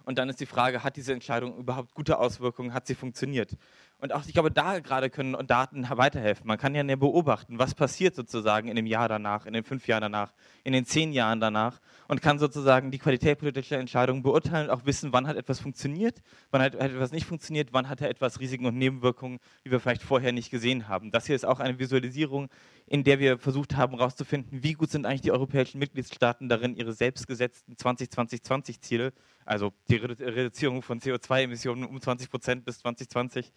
Und 0.08 0.18
dann 0.18 0.30
ist 0.30 0.40
die 0.40 0.46
Frage, 0.46 0.86
hat 0.86 0.96
diese 0.96 1.12
Entscheidung 1.12 1.58
überhaupt 1.58 1.94
gute 1.94 2.18
Auswirkungen? 2.18 2.74
Hat 2.74 2.88
sie 2.88 2.96
funktioniert? 2.96 3.58
Und 4.00 4.14
auch, 4.14 4.24
ich 4.28 4.34
glaube, 4.34 4.52
da 4.52 4.80
gerade 4.80 5.10
können 5.10 5.36
Daten 5.48 5.88
weiterhelfen. 5.90 6.46
Man 6.46 6.60
kann 6.60 6.76
ja 6.76 6.84
beobachten, 6.96 7.58
was 7.58 7.74
passiert 7.74 8.14
sozusagen 8.14 8.68
in 8.68 8.76
dem 8.76 8.86
Jahr 8.86 9.10
danach, 9.10 9.48
in 9.48 9.54
den 9.54 9.64
fünf 9.64 9.88
Jahren 9.88 10.02
danach, 10.02 10.34
in 10.64 10.74
den 10.74 10.86
zehn 10.86 11.12
Jahren 11.14 11.40
danach 11.40 11.82
und 12.08 12.22
kann 12.22 12.38
sozusagen 12.38 12.92
die 12.92 13.00
Qualität 13.00 13.40
politischer 13.40 13.80
Entscheidungen 13.80 14.22
beurteilen 14.22 14.70
und 14.70 14.76
auch 14.76 14.86
wissen, 14.86 15.14
wann 15.14 15.26
hat 15.26 15.36
etwas 15.36 15.60
funktioniert, 15.60 16.22
wann 16.52 16.62
hat 16.62 16.76
etwas 16.76 17.12
nicht 17.12 17.26
funktioniert, 17.26 17.70
wann 17.74 17.90
hat 17.90 18.02
etwas 18.02 18.40
Risiken 18.40 18.68
und 18.68 18.78
Nebenwirkungen, 18.78 19.40
die 19.66 19.72
wir 19.72 19.80
vielleicht 19.80 20.04
vorher 20.04 20.32
nicht 20.32 20.52
gesehen 20.52 20.88
haben. 20.88 21.10
Das 21.10 21.26
hier 21.26 21.36
ist 21.36 21.46
auch 21.46 21.60
eine 21.60 21.80
Visualisierung, 21.80 22.50
in 22.86 23.04
der 23.04 23.18
wir 23.18 23.40
versucht 23.40 23.76
haben 23.76 23.98
herauszufinden, 23.98 24.62
wie 24.62 24.74
gut 24.74 24.92
sind 24.92 25.08
eigentlich 25.08 25.22
die 25.22 25.32
europäischen 25.32 25.80
Mitgliedstaaten 25.80 26.50
darin, 26.50 26.76
ihre 26.76 26.94
selbstgesetzten 26.94 27.76
2020-Ziele, 27.76 29.12
also 29.44 29.74
die 29.90 29.96
Reduzierung 29.96 30.84
von 30.84 31.00
CO2-Emissionen 31.00 31.84
um 31.84 32.00
20 32.00 32.30
Prozent 32.30 32.64
bis 32.64 32.80
2020, 32.80 33.52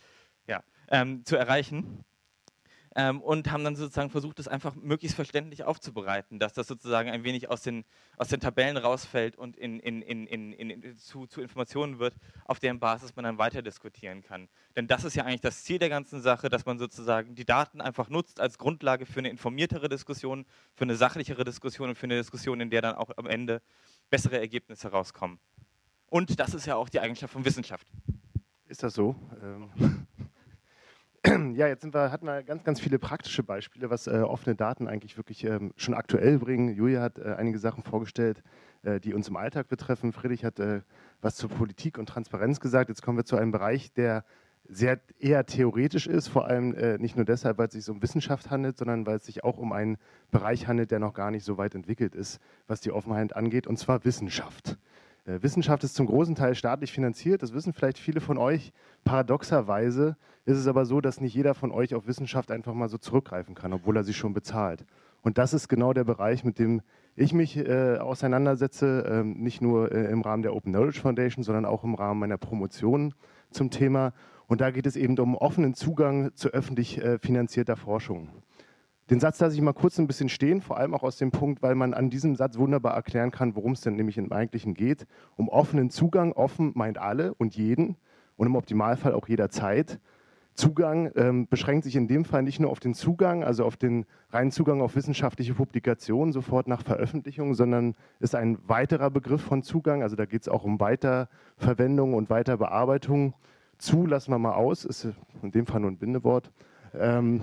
ja, 0.46 0.62
ähm, 0.88 1.25
zu 1.25 1.37
erreichen. 1.37 2.04
Ähm, 2.96 3.20
und 3.20 3.52
haben 3.52 3.62
dann 3.62 3.76
sozusagen 3.76 4.10
versucht, 4.10 4.40
das 4.40 4.48
einfach 4.48 4.75
möglichst 4.75 5.14
verständlich 5.14 5.62
aufzubereiten, 5.62 6.40
dass 6.40 6.54
das 6.54 6.66
sozusagen 6.66 7.08
ein 7.08 7.22
wenig 7.22 7.48
aus 7.48 7.62
den, 7.62 7.84
aus 8.16 8.26
den 8.26 8.40
Tabellen 8.40 8.76
rausfällt 8.76 9.37
und 9.37 9.56
in, 9.56 9.78
in, 9.78 10.02
in, 10.02 10.96
zu, 10.96 11.28
zu, 11.28 11.40
Informationen 11.40 12.00
wird, 12.00 12.16
auf 12.46 12.58
deren 12.58 12.81
Basis 12.81 13.14
man 13.14 13.25
dann 13.25 13.38
weiter 13.38 13.62
diskutieren 13.62 14.25
kann. 14.25 14.48
Denn 14.75 14.88
das 14.88 15.04
ist 15.04 15.14
ja 15.14 15.25
eigentlich 15.25 15.40
das 15.40 15.62
Ziel 15.62 15.78
der 15.78 15.88
ganzen 15.88 16.20
Sache, 16.20 16.48
dass 16.48 16.66
man 16.66 16.81
sozusagen 16.81 17.36
die 17.36 17.44
Daten 17.44 17.81
einfach 17.81 18.08
nutzt 18.08 18.40
als 18.40 18.58
Grundlage 18.58 19.06
für 19.06 19.20
eine 19.20 19.31
informiertere 19.31 19.88
Diskussion, 19.88 20.44
für 20.75 20.82
eine 20.82 20.96
sachlichere 20.96 21.44
Diskussion 21.44 21.90
und 21.90 21.94
für 21.94 22.06
eine 22.06 22.16
Diskussion, 22.16 22.60
in 22.60 22.70
der 22.70 22.82
dann 22.82 22.96
auch 22.96 23.10
am 23.16 23.26
Ende 23.26 23.62
bessere 24.10 24.40
Ergebnisse 24.40 24.88
rauskommen. 24.88 25.38
Und 26.06 26.40
das 26.40 26.54
ist 26.54 26.66
ja 26.66 26.75
auch 26.75 26.88
die 26.88 26.98
Eigenschaft 26.98 27.32
von 27.32 27.44
Wissenschaft. 27.44 27.86
Ist 28.66 28.82
das 28.82 28.94
so? 28.94 29.14
Ähm 29.40 30.00
ja, 31.26 31.67
jetzt 31.67 31.84
wir, 31.84 32.11
hatten 32.11 32.26
wir 32.26 32.43
ganz, 32.43 32.64
ganz 32.64 32.81
viele 32.81 32.99
praktische 32.99 33.43
Beispiele, 33.43 33.90
was 33.90 34.06
äh, 34.06 34.20
offene 34.20 34.56
Daten 34.56 34.88
eigentlich 34.88 35.19
wirklich 35.19 35.44
ähm, 35.44 35.72
schon 35.76 35.93
aktuell 35.94 36.38
bringen. 36.38 36.75
Julia 36.75 37.02
hat 37.02 37.19
äh, 37.19 37.34
einige 37.37 37.58
Sachen 37.58 37.82
vorgestellt, 37.82 38.43
äh, 38.84 39.00
die 39.00 39.12
uns 39.12 39.29
im 39.29 39.36
Alltag 39.36 39.69
betreffen. 39.69 40.12
Friedrich 40.12 40.44
hat 40.44 40.58
äh, 40.60 40.81
was 41.20 41.36
zur 41.36 41.50
Politik 41.50 41.98
und 41.98 42.08
Transparenz 42.08 42.58
gesagt. 42.58 42.89
Jetzt 42.89 43.03
kommen 43.03 43.19
wir 43.19 43.24
zu 43.27 43.36
einem 43.36 43.53
Bereich, 43.53 43.93
der 43.93 44.24
sehr 44.67 45.00
eher 45.19 45.44
theoretisch 45.44 46.06
ist, 46.06 46.29
vor 46.29 46.46
allem 46.46 46.74
äh, 46.74 46.96
nicht 46.96 47.17
nur 47.17 47.24
deshalb, 47.24 47.58
weil 47.58 47.67
es 47.67 47.74
sich 47.74 47.89
um 47.91 48.03
Wissenschaft 48.03 48.50
handelt, 48.50 48.79
sondern 48.79 49.05
weil 49.05 49.17
es 49.17 49.27
sich 49.27 49.44
auch 49.44 49.58
um 49.58 49.72
einen 49.72 49.98
Bereich 50.31 50.69
handelt, 50.69 50.91
der 50.91 51.00
noch 51.00 51.12
gar 51.12 51.31
nicht 51.31 51.44
so 51.44 51.58
weit 51.58 51.74
entwickelt 51.74 52.15
ist, 52.15 52.41
was 52.67 52.81
die 52.81 52.93
Offenheit 52.93 53.36
angeht, 53.36 53.67
und 53.67 53.79
zwar 53.79 54.05
Wissenschaft. 54.05 54.79
Äh, 55.31 55.43
Wissenschaft 55.43 55.84
ist 55.84 55.94
zum 55.94 56.06
großen 56.06 56.34
Teil 56.34 56.55
staatlich 56.55 56.93
finanziert, 56.93 57.43
das 57.43 57.55
wissen 57.55 57.72
vielleicht 57.72 57.99
viele 57.99 58.20
von 58.20 58.39
euch. 58.39 58.72
Paradoxerweise 59.05 60.17
ist 60.44 60.58
es 60.58 60.67
aber 60.67 60.84
so, 60.84 61.01
dass 61.01 61.20
nicht 61.20 61.34
jeder 61.34 61.55
von 61.55 61.70
euch 61.70 61.94
auf 61.94 62.06
Wissenschaft 62.06 62.51
einfach 62.51 62.75
mal 62.75 62.89
so 62.89 62.99
zurückgreifen 62.99 63.55
kann, 63.55 63.72
obwohl 63.72 63.96
er 63.96 64.05
sie 64.05 64.15
schon 64.15 64.34
bezahlt. 64.34 64.84
Und 65.22 65.39
das 65.39 65.53
ist 65.53 65.69
genau 65.69 65.93
der 65.93 66.05
Bereich, 66.05 66.44
mit 66.44 66.58
dem 66.58 66.81
ich 67.15 67.32
mich 67.34 67.56
äh, 67.56 67.99
auseinandersetze, 67.99 69.05
äh, 69.05 69.25
nicht 69.25 69.60
nur 69.60 69.93
äh, 69.93 70.10
im 70.10 70.22
Rahmen 70.22 70.43
der 70.43 70.55
Open 70.55 70.72
Knowledge 70.72 71.01
Foundation, 71.01 71.44
sondern 71.44 71.67
auch 71.67 71.84
im 71.84 71.94
Rahmen 71.94 72.20
meiner 72.20 72.39
Promotion 72.39 73.15
zum 73.51 73.70
Thema. 73.70 74.13
Und 74.46 74.60
da 74.60 74.70
geht 74.70 74.87
es 74.87 74.96
eben 74.96 75.19
um 75.19 75.37
offenen 75.37 75.75
Zugang 75.75 76.34
zu 76.34 76.49
öffentlich 76.49 76.99
äh, 76.99 77.19
finanzierter 77.19 77.77
Forschung. 77.77 78.31
Den 79.10 79.19
Satz 79.19 79.40
lasse 79.40 79.56
ich 79.56 79.60
mal 79.60 79.72
kurz 79.72 79.98
ein 79.98 80.06
bisschen 80.06 80.29
stehen, 80.29 80.60
vor 80.60 80.76
allem 80.76 80.94
auch 80.94 81.02
aus 81.02 81.17
dem 81.17 81.32
Punkt, 81.32 81.62
weil 81.62 81.74
man 81.74 81.94
an 81.94 82.10
diesem 82.10 82.36
Satz 82.36 82.56
wunderbar 82.56 82.94
erklären 82.94 83.32
kann, 83.32 83.56
worum 83.56 83.72
es 83.72 83.81
denn 83.81 83.96
nämlich 83.96 84.17
im 84.17 84.31
Eigentlichen 84.31 84.72
geht. 84.72 85.05
Um 85.36 85.48
offenen 85.48 85.90
Zugang, 85.90 86.32
offen 86.32 86.70
meint 86.76 86.96
alle 86.96 87.34
und 87.34 87.56
jeden 87.56 87.96
und 88.36 88.46
im 88.46 88.55
Optimalfall 88.55 89.12
auch 89.12 89.26
jederzeit. 89.26 89.98
Zugang 90.55 91.10
ähm, 91.17 91.48
beschränkt 91.48 91.84
sich 91.84 91.96
in 91.96 92.06
dem 92.06 92.24
Fall 92.24 92.44
nicht 92.44 92.60
nur 92.60 92.70
auf 92.70 92.79
den 92.79 92.94
Zugang, 92.94 93.43
also 93.43 93.64
auf 93.64 93.76
den 93.76 94.06
reinen 94.31 94.52
Zugang 94.52 94.81
auf 94.81 94.94
wissenschaftliche 94.94 95.55
Publikationen 95.55 96.32
sofort 96.32 96.69
nach 96.69 96.82
Veröffentlichung, 96.82 97.55
sondern 97.55 97.96
ist 98.20 98.36
ein 98.36 98.58
weiterer 98.69 99.10
Begriff 99.10 99.43
von 99.43 99.64
Zugang. 99.64 100.05
Also 100.05 100.14
da 100.14 100.24
geht 100.24 100.43
es 100.43 100.48
auch 100.48 100.62
um 100.62 100.79
Weiterverwendung 100.79 102.14
und 102.14 102.31
Weiterbearbeitung. 102.31 103.34
Zu 103.76 104.06
lassen 104.06 104.31
wir 104.31 104.38
mal 104.38 104.55
aus, 104.55 104.84
ist 104.84 105.08
in 105.43 105.50
dem 105.50 105.67
Fall 105.67 105.81
nur 105.81 105.90
ein 105.90 105.98
Bindewort. 105.98 106.52
Ähm, 106.94 107.43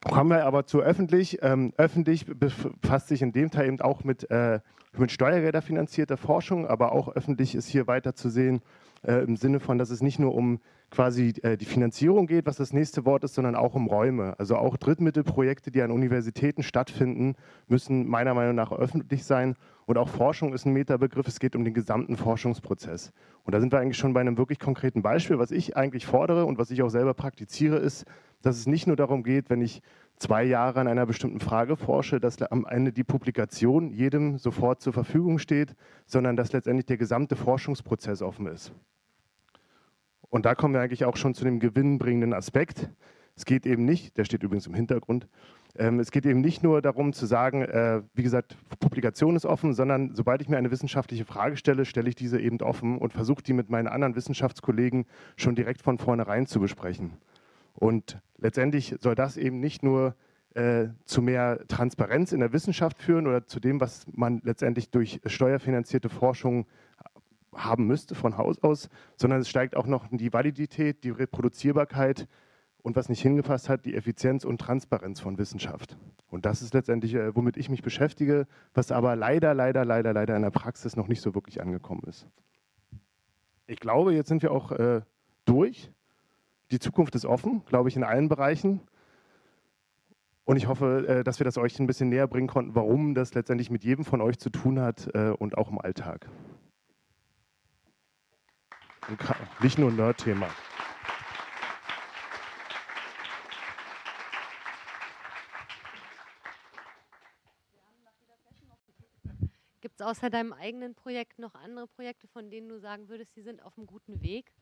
Kommen 0.00 0.30
wir 0.30 0.46
aber 0.46 0.64
zu 0.64 0.80
öffentlich. 0.80 1.38
Ähm, 1.42 1.72
öffentlich 1.76 2.26
befasst 2.26 3.08
sich 3.08 3.22
in 3.22 3.32
dem 3.32 3.50
Teil 3.50 3.66
eben 3.66 3.80
auch 3.80 4.04
mit 4.04 4.30
äh, 4.30 4.60
mit 4.96 5.12
Steuergelder 5.12 5.62
finanzierter 5.62 6.16
Forschung, 6.16 6.66
aber 6.66 6.92
auch 6.92 7.08
öffentlich 7.08 7.54
ist 7.54 7.68
hier 7.68 7.86
weiter 7.86 8.14
zu 8.14 8.30
sehen, 8.30 8.62
äh, 9.02 9.22
im 9.22 9.36
Sinne 9.36 9.60
von, 9.60 9.78
dass 9.78 9.90
es 9.90 10.02
nicht 10.02 10.18
nur 10.18 10.34
um 10.34 10.60
quasi 10.90 11.34
äh, 11.42 11.56
die 11.56 11.64
Finanzierung 11.64 12.26
geht, 12.26 12.46
was 12.46 12.56
das 12.56 12.72
nächste 12.72 13.04
Wort 13.04 13.24
ist, 13.24 13.34
sondern 13.34 13.54
auch 13.54 13.74
um 13.74 13.86
Räume. 13.86 14.34
Also 14.38 14.56
auch 14.56 14.76
Drittmittelprojekte, 14.76 15.70
die 15.70 15.82
an 15.82 15.90
Universitäten 15.90 16.62
stattfinden, 16.62 17.34
müssen 17.66 18.06
meiner 18.06 18.34
Meinung 18.34 18.54
nach 18.54 18.72
öffentlich 18.72 19.24
sein. 19.24 19.54
Und 19.86 19.98
auch 19.98 20.08
Forschung 20.08 20.52
ist 20.52 20.66
ein 20.66 20.72
Metabegriff. 20.72 21.28
Es 21.28 21.40
geht 21.40 21.56
um 21.56 21.64
den 21.64 21.74
gesamten 21.74 22.16
Forschungsprozess. 22.16 23.12
Und 23.44 23.54
da 23.54 23.60
sind 23.60 23.72
wir 23.72 23.80
eigentlich 23.80 23.98
schon 23.98 24.12
bei 24.12 24.20
einem 24.20 24.38
wirklich 24.38 24.58
konkreten 24.58 25.02
Beispiel. 25.02 25.38
Was 25.38 25.50
ich 25.50 25.76
eigentlich 25.76 26.06
fordere 26.06 26.44
und 26.44 26.58
was 26.58 26.70
ich 26.70 26.82
auch 26.82 26.90
selber 26.90 27.14
praktiziere, 27.14 27.76
ist, 27.76 28.04
dass 28.42 28.56
es 28.56 28.66
nicht 28.66 28.86
nur 28.86 28.96
darum 28.96 29.22
geht, 29.22 29.50
wenn 29.50 29.60
ich 29.60 29.82
zwei 30.16 30.44
Jahre 30.44 30.80
an 30.80 30.88
einer 30.88 31.06
bestimmten 31.06 31.40
Frage 31.40 31.76
forsche, 31.76 32.20
dass 32.20 32.40
am 32.42 32.66
Ende 32.66 32.92
die 32.92 33.04
Publikation 33.04 33.90
jedem 33.90 34.38
sofort 34.38 34.80
zur 34.80 34.92
Verfügung 34.92 35.38
steht, 35.38 35.74
sondern 36.06 36.36
dass 36.36 36.52
letztendlich 36.52 36.86
der 36.86 36.96
gesamte 36.96 37.36
Forschungsprozess 37.36 38.22
offen 38.22 38.46
ist. 38.46 38.72
Und 40.30 40.44
da 40.44 40.54
kommen 40.54 40.74
wir 40.74 40.80
eigentlich 40.80 41.04
auch 41.04 41.16
schon 41.16 41.34
zu 41.34 41.44
dem 41.44 41.60
gewinnbringenden 41.60 42.34
Aspekt. 42.34 42.90
Es 43.36 43.44
geht 43.44 43.66
eben 43.66 43.84
nicht, 43.84 44.16
der 44.16 44.24
steht 44.24 44.42
übrigens 44.42 44.66
im 44.66 44.74
Hintergrund, 44.74 45.28
ähm, 45.76 46.00
es 46.00 46.10
geht 46.10 46.26
eben 46.26 46.40
nicht 46.40 46.62
nur 46.62 46.82
darum 46.82 47.12
zu 47.12 47.26
sagen, 47.26 47.62
äh, 47.62 48.02
wie 48.14 48.24
gesagt, 48.24 48.56
Publikation 48.80 49.36
ist 49.36 49.46
offen, 49.46 49.74
sondern 49.74 50.14
sobald 50.14 50.42
ich 50.42 50.48
mir 50.48 50.56
eine 50.56 50.70
wissenschaftliche 50.70 51.24
Frage 51.24 51.56
stelle, 51.56 51.84
stelle 51.84 52.08
ich 52.08 52.16
diese 52.16 52.40
eben 52.40 52.60
offen 52.60 52.98
und 52.98 53.12
versuche 53.12 53.42
die 53.42 53.52
mit 53.52 53.70
meinen 53.70 53.86
anderen 53.86 54.16
Wissenschaftskollegen 54.16 55.06
schon 55.36 55.54
direkt 55.54 55.82
von 55.82 55.98
vornherein 55.98 56.46
zu 56.46 56.58
besprechen. 56.58 57.12
Und 57.74 58.18
letztendlich 58.38 58.96
soll 58.98 59.14
das 59.14 59.36
eben 59.36 59.60
nicht 59.60 59.84
nur 59.84 60.16
äh, 60.54 60.88
zu 61.04 61.22
mehr 61.22 61.60
Transparenz 61.68 62.32
in 62.32 62.40
der 62.40 62.52
Wissenschaft 62.52 63.00
führen 63.00 63.28
oder 63.28 63.46
zu 63.46 63.60
dem, 63.60 63.80
was 63.80 64.06
man 64.10 64.40
letztendlich 64.42 64.90
durch 64.90 65.20
steuerfinanzierte 65.26 66.08
Forschung 66.08 66.66
haben 67.54 67.86
müsste 67.86 68.14
von 68.14 68.36
Haus 68.36 68.62
aus, 68.62 68.88
sondern 69.16 69.40
es 69.40 69.48
steigt 69.48 69.76
auch 69.76 69.86
noch 69.86 70.06
die 70.10 70.32
Validität, 70.32 71.04
die 71.04 71.10
Reproduzierbarkeit 71.10 72.28
und 72.82 72.96
was 72.96 73.08
nicht 73.08 73.22
hingepasst 73.22 73.68
hat, 73.68 73.84
die 73.84 73.94
Effizienz 73.94 74.44
und 74.44 74.60
Transparenz 74.60 75.20
von 75.20 75.38
Wissenschaft. 75.38 75.96
Und 76.30 76.46
das 76.46 76.62
ist 76.62 76.74
letztendlich, 76.74 77.14
äh, 77.14 77.34
womit 77.34 77.56
ich 77.56 77.68
mich 77.68 77.82
beschäftige, 77.82 78.46
was 78.74 78.92
aber 78.92 79.16
leider, 79.16 79.54
leider, 79.54 79.84
leider, 79.84 80.12
leider 80.12 80.36
in 80.36 80.42
der 80.42 80.50
Praxis 80.50 80.96
noch 80.96 81.08
nicht 81.08 81.20
so 81.20 81.34
wirklich 81.34 81.60
angekommen 81.60 82.02
ist. 82.06 82.26
Ich 83.66 83.80
glaube, 83.80 84.14
jetzt 84.14 84.28
sind 84.28 84.42
wir 84.42 84.52
auch 84.52 84.72
äh, 84.72 85.02
durch. 85.44 85.90
Die 86.70 86.78
Zukunft 86.78 87.14
ist 87.14 87.24
offen, 87.24 87.62
glaube 87.66 87.88
ich, 87.88 87.96
in 87.96 88.04
allen 88.04 88.28
Bereichen. 88.28 88.80
Und 90.44 90.56
ich 90.56 90.66
hoffe, 90.66 91.06
äh, 91.06 91.24
dass 91.24 91.40
wir 91.40 91.44
das 91.44 91.58
euch 91.58 91.78
ein 91.78 91.86
bisschen 91.86 92.08
näher 92.08 92.26
bringen 92.26 92.48
konnten, 92.48 92.74
warum 92.74 93.14
das 93.14 93.34
letztendlich 93.34 93.70
mit 93.70 93.84
jedem 93.84 94.04
von 94.04 94.22
euch 94.22 94.38
zu 94.38 94.48
tun 94.48 94.80
hat 94.80 95.10
äh, 95.14 95.30
und 95.30 95.58
auch 95.58 95.70
im 95.70 95.78
Alltag. 95.78 96.30
Nicht 99.60 99.78
nur 99.78 99.90
ein 99.90 99.96
Nerd-Thema. 99.96 100.48
Gibt 109.80 110.00
es 110.00 110.06
außer 110.06 110.28
deinem 110.28 110.52
eigenen 110.52 110.94
Projekt 110.94 111.38
noch 111.38 111.54
andere 111.54 111.86
Projekte, 111.86 112.28
von 112.28 112.50
denen 112.50 112.68
du 112.68 112.78
sagen 112.78 113.08
würdest, 113.08 113.34
sie 113.34 113.42
sind 113.42 113.62
auf 113.62 113.78
einem 113.78 113.86
guten 113.86 114.20
Weg? 114.20 114.52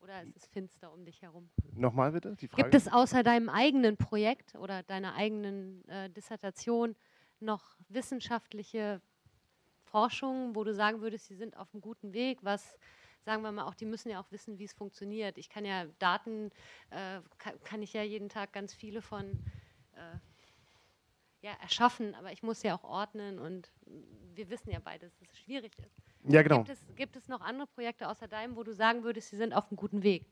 Oder 0.00 0.22
ist 0.22 0.36
es 0.36 0.46
finster 0.46 0.92
um 0.92 1.04
dich 1.04 1.22
herum? 1.22 1.48
Nochmal 1.74 2.10
bitte 2.10 2.34
die 2.34 2.48
Frage. 2.48 2.64
Gibt 2.64 2.74
es 2.74 2.92
außer 2.92 3.22
deinem 3.22 3.48
eigenen 3.48 3.96
Projekt 3.96 4.56
oder 4.56 4.82
deiner 4.82 5.14
eigenen 5.14 5.86
äh, 5.88 6.10
Dissertation 6.10 6.96
noch 7.38 7.76
wissenschaftliche 7.88 9.00
Forschungen, 9.84 10.56
wo 10.56 10.64
du 10.64 10.74
sagen 10.74 11.00
würdest, 11.00 11.26
sie 11.26 11.36
sind 11.36 11.56
auf 11.56 11.72
einem 11.72 11.80
guten 11.80 12.12
Weg, 12.12 12.38
was 12.42 12.76
sagen 13.24 13.42
wir 13.42 13.52
mal 13.52 13.64
auch, 13.64 13.74
die 13.74 13.86
müssen 13.86 14.10
ja 14.10 14.20
auch 14.20 14.30
wissen, 14.30 14.58
wie 14.58 14.64
es 14.64 14.72
funktioniert. 14.72 15.38
Ich 15.38 15.48
kann 15.48 15.64
ja 15.64 15.86
Daten, 15.98 16.50
äh, 16.90 17.20
kann, 17.38 17.54
kann, 17.64 17.82
ich 17.82 17.92
ja 17.92 18.02
jeden 18.02 18.28
Tag 18.28 18.52
ganz 18.52 18.74
viele 18.74 19.02
von 19.02 19.30
äh, 19.92 20.18
ja, 21.42 21.52
erschaffen, 21.60 22.14
aber 22.14 22.32
ich 22.32 22.42
muss 22.42 22.62
ja 22.62 22.74
auch 22.74 22.84
ordnen 22.84 23.38
und 23.38 23.72
wir 24.34 24.48
wissen 24.48 24.70
ja 24.70 24.78
beide, 24.82 25.06
dass 25.06 25.20
es 25.20 25.38
schwierig 25.38 25.72
ist. 25.78 26.00
Ja, 26.24 26.42
genau. 26.42 26.58
Gibt 26.58 26.70
es, 26.70 26.94
gibt 26.94 27.16
es 27.16 27.28
noch 27.28 27.40
andere 27.40 27.66
Projekte 27.66 28.08
außer 28.08 28.28
deinem, 28.28 28.56
wo 28.56 28.62
du 28.62 28.72
sagen 28.72 29.02
würdest, 29.02 29.30
sie 29.30 29.36
sind 29.36 29.52
auf 29.52 29.68
einem 29.70 29.76
guten 29.76 30.02
Weg? 30.02 30.26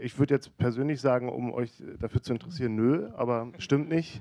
Ich 0.00 0.18
würde 0.18 0.34
jetzt 0.34 0.56
persönlich 0.56 1.00
sagen, 1.00 1.28
um 1.28 1.52
euch 1.52 1.70
dafür 1.98 2.22
zu 2.22 2.32
interessieren, 2.32 2.74
nö, 2.74 3.10
aber 3.14 3.52
stimmt 3.58 3.88
nicht. 3.88 4.20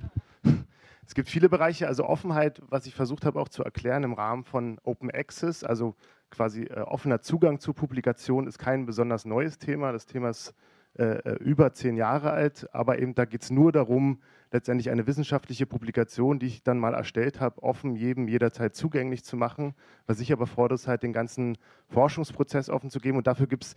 Es 1.06 1.16
gibt 1.16 1.30
viele 1.30 1.50
Bereiche, 1.50 1.88
also 1.88 2.06
Offenheit, 2.06 2.62
was 2.68 2.86
ich 2.86 2.96
versucht 2.96 3.26
habe 3.26 3.40
auch 3.40 3.50
zu 3.50 3.64
erklären 3.64 4.04
im 4.04 4.14
Rahmen 4.14 4.44
von 4.44 4.80
Open 4.84 5.12
Access, 5.12 5.64
also 5.64 5.96
quasi 6.30 6.64
äh, 6.64 6.80
offener 6.82 7.22
Zugang 7.22 7.60
zu 7.60 7.74
Publikation 7.74 8.48
ist 8.48 8.58
kein 8.58 8.86
besonders 8.86 9.26
neues 9.26 9.58
Thema. 9.58 9.92
Das 9.92 10.06
Thema 10.06 10.30
ist 10.30 10.54
äh, 10.98 11.04
äh 11.04 11.36
über 11.44 11.74
zehn 11.74 11.98
Jahre 11.98 12.32
alt, 12.32 12.74
aber 12.74 13.00
eben 13.00 13.14
da 13.14 13.26
geht 13.26 13.44
es 13.44 13.52
nur 13.52 13.72
darum, 13.72 14.22
letztendlich 14.52 14.90
eine 14.90 15.08
wissenschaftliche 15.08 15.66
Publikation, 15.66 16.40
die 16.40 16.48
ich 16.48 16.64
dann 16.64 16.78
mal 16.78 16.94
erstellt 16.94 17.40
habe, 17.40 17.64
offen 17.64 17.96
jedem 17.96 18.28
jederzeit 18.28 18.76
zugänglich 18.76 19.24
zu 19.24 19.38
machen. 19.38 19.74
Was 20.08 20.20
ich 20.20 20.32
aber 20.34 20.48
fordere, 20.48 20.76
ist 20.76 20.88
halt 20.88 21.04
den 21.04 21.14
ganzen 21.14 21.58
Forschungsprozess 21.88 22.70
offen 22.70 22.90
zu 22.90 23.00
geben 23.00 23.18
und 23.18 23.28
dafür 23.28 23.48
gibt 23.48 23.66
es 23.66 23.76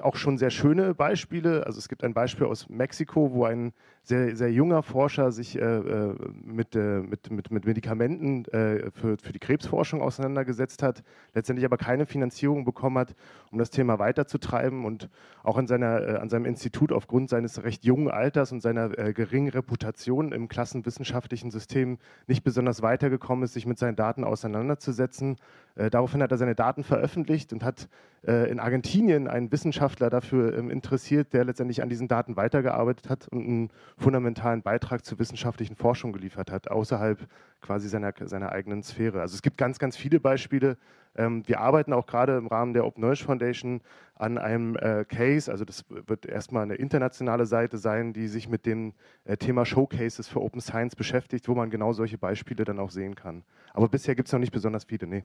auch 0.00 0.16
schon 0.16 0.38
sehr 0.38 0.50
schöne 0.50 0.94
Beispiele. 0.94 1.66
Also 1.66 1.78
es 1.78 1.88
gibt 1.88 2.02
ein 2.02 2.14
Beispiel 2.14 2.46
aus 2.46 2.68
Mexiko, 2.68 3.32
wo 3.32 3.44
ein 3.44 3.72
sehr, 4.04 4.34
sehr 4.34 4.50
junger 4.50 4.82
Forscher 4.82 5.30
sich 5.32 5.56
äh, 5.56 5.60
äh 5.60 6.14
mit, 6.44 6.74
äh, 6.74 7.00
mit, 7.00 7.30
mit, 7.30 7.50
mit 7.50 7.64
Medikamenten 7.66 8.44
äh, 8.46 8.90
für, 8.90 9.16
für 9.18 9.32
die 9.32 9.38
Krebsforschung 9.38 10.00
auseinandergesetzt 10.02 10.82
hat, 10.82 11.02
letztendlich 11.34 11.64
aber 11.64 11.76
keine 11.76 12.06
Finanzierung 12.06 12.64
bekommen 12.64 12.98
hat, 12.98 13.14
um 13.50 13.58
das 13.58 13.70
Thema 13.70 13.98
weiterzutreiben 13.98 14.84
und 14.84 15.08
auch 15.44 15.56
an, 15.58 15.66
seiner, 15.66 16.00
äh, 16.00 16.16
an 16.16 16.30
seinem 16.30 16.46
Institut 16.46 16.90
aufgrund 16.90 17.28
seines 17.28 17.62
recht 17.62 17.84
jungen 17.84 18.10
Alters 18.10 18.50
und 18.50 18.60
seiner 18.60 18.98
äh, 18.98 19.12
geringen 19.12 19.50
Reputation 19.50 20.32
im 20.32 20.48
klassenwissenschaftlichen 20.48 21.50
System 21.50 21.98
nicht 22.26 22.42
besonders 22.44 22.82
weitergekommen 22.82 23.44
ist, 23.44 23.52
sich 23.52 23.66
mit 23.66 23.78
seinen 23.78 23.96
Daten 23.96 24.24
auseinanderzusetzen. 24.24 25.36
daraufhin 25.74 26.22
hat 26.22 26.30
er 26.30 26.38
seine 26.38 26.54
Daten 26.54 26.82
veröffentlicht 26.82 27.52
und 27.52 27.64
hat 27.64 27.88
in 28.24 28.60
Argentinien 28.60 29.26
einen 29.26 29.50
Wissenschaftler 29.50 30.08
dafür 30.08 30.56
ähm, 30.56 30.70
interessiert, 30.70 31.32
der 31.32 31.44
letztendlich 31.44 31.82
an 31.82 31.88
diesen 31.88 32.06
Daten 32.06 32.36
weitergearbeitet 32.36 33.10
hat 33.10 33.26
und 33.28 33.44
einen 33.44 33.70
fundamentalen 33.96 34.62
Beitrag 34.62 35.04
zur 35.04 35.18
wissenschaftlichen 35.18 35.74
Forschung 35.74 36.12
geliefert 36.12 36.52
hat, 36.52 36.70
außerhalb 36.70 37.18
quasi 37.60 37.88
seiner, 37.88 38.12
seiner 38.24 38.52
eigenen 38.52 38.84
Sphäre. 38.84 39.20
Also 39.20 39.34
es 39.34 39.42
gibt 39.42 39.58
ganz, 39.58 39.80
ganz 39.80 39.96
viele 39.96 40.20
Beispiele. 40.20 40.76
Ähm, 41.16 41.42
wir 41.46 41.60
arbeiten 41.60 41.92
auch 41.92 42.06
gerade 42.06 42.36
im 42.36 42.46
Rahmen 42.46 42.74
der 42.74 42.86
Open 42.86 43.02
Knowledge 43.02 43.24
Foundation 43.24 43.80
an 44.14 44.38
einem 44.38 44.76
äh, 44.76 45.04
Case, 45.04 45.50
also 45.50 45.64
das 45.64 45.84
wird 45.88 46.24
erstmal 46.26 46.62
eine 46.62 46.74
internationale 46.74 47.44
Seite 47.44 47.76
sein, 47.76 48.12
die 48.12 48.28
sich 48.28 48.48
mit 48.48 48.66
dem 48.66 48.94
äh, 49.24 49.36
Thema 49.36 49.66
Showcases 49.66 50.28
für 50.28 50.40
Open 50.40 50.60
Science 50.60 50.94
beschäftigt, 50.94 51.48
wo 51.48 51.54
man 51.54 51.70
genau 51.70 51.92
solche 51.92 52.18
Beispiele 52.18 52.64
dann 52.64 52.78
auch 52.78 52.90
sehen 52.90 53.16
kann. 53.16 53.42
Aber 53.74 53.88
bisher 53.88 54.14
gibt 54.14 54.28
es 54.28 54.32
noch 54.32 54.40
nicht 54.40 54.52
besonders 54.52 54.84
viele, 54.84 55.06
nee. 55.08 55.24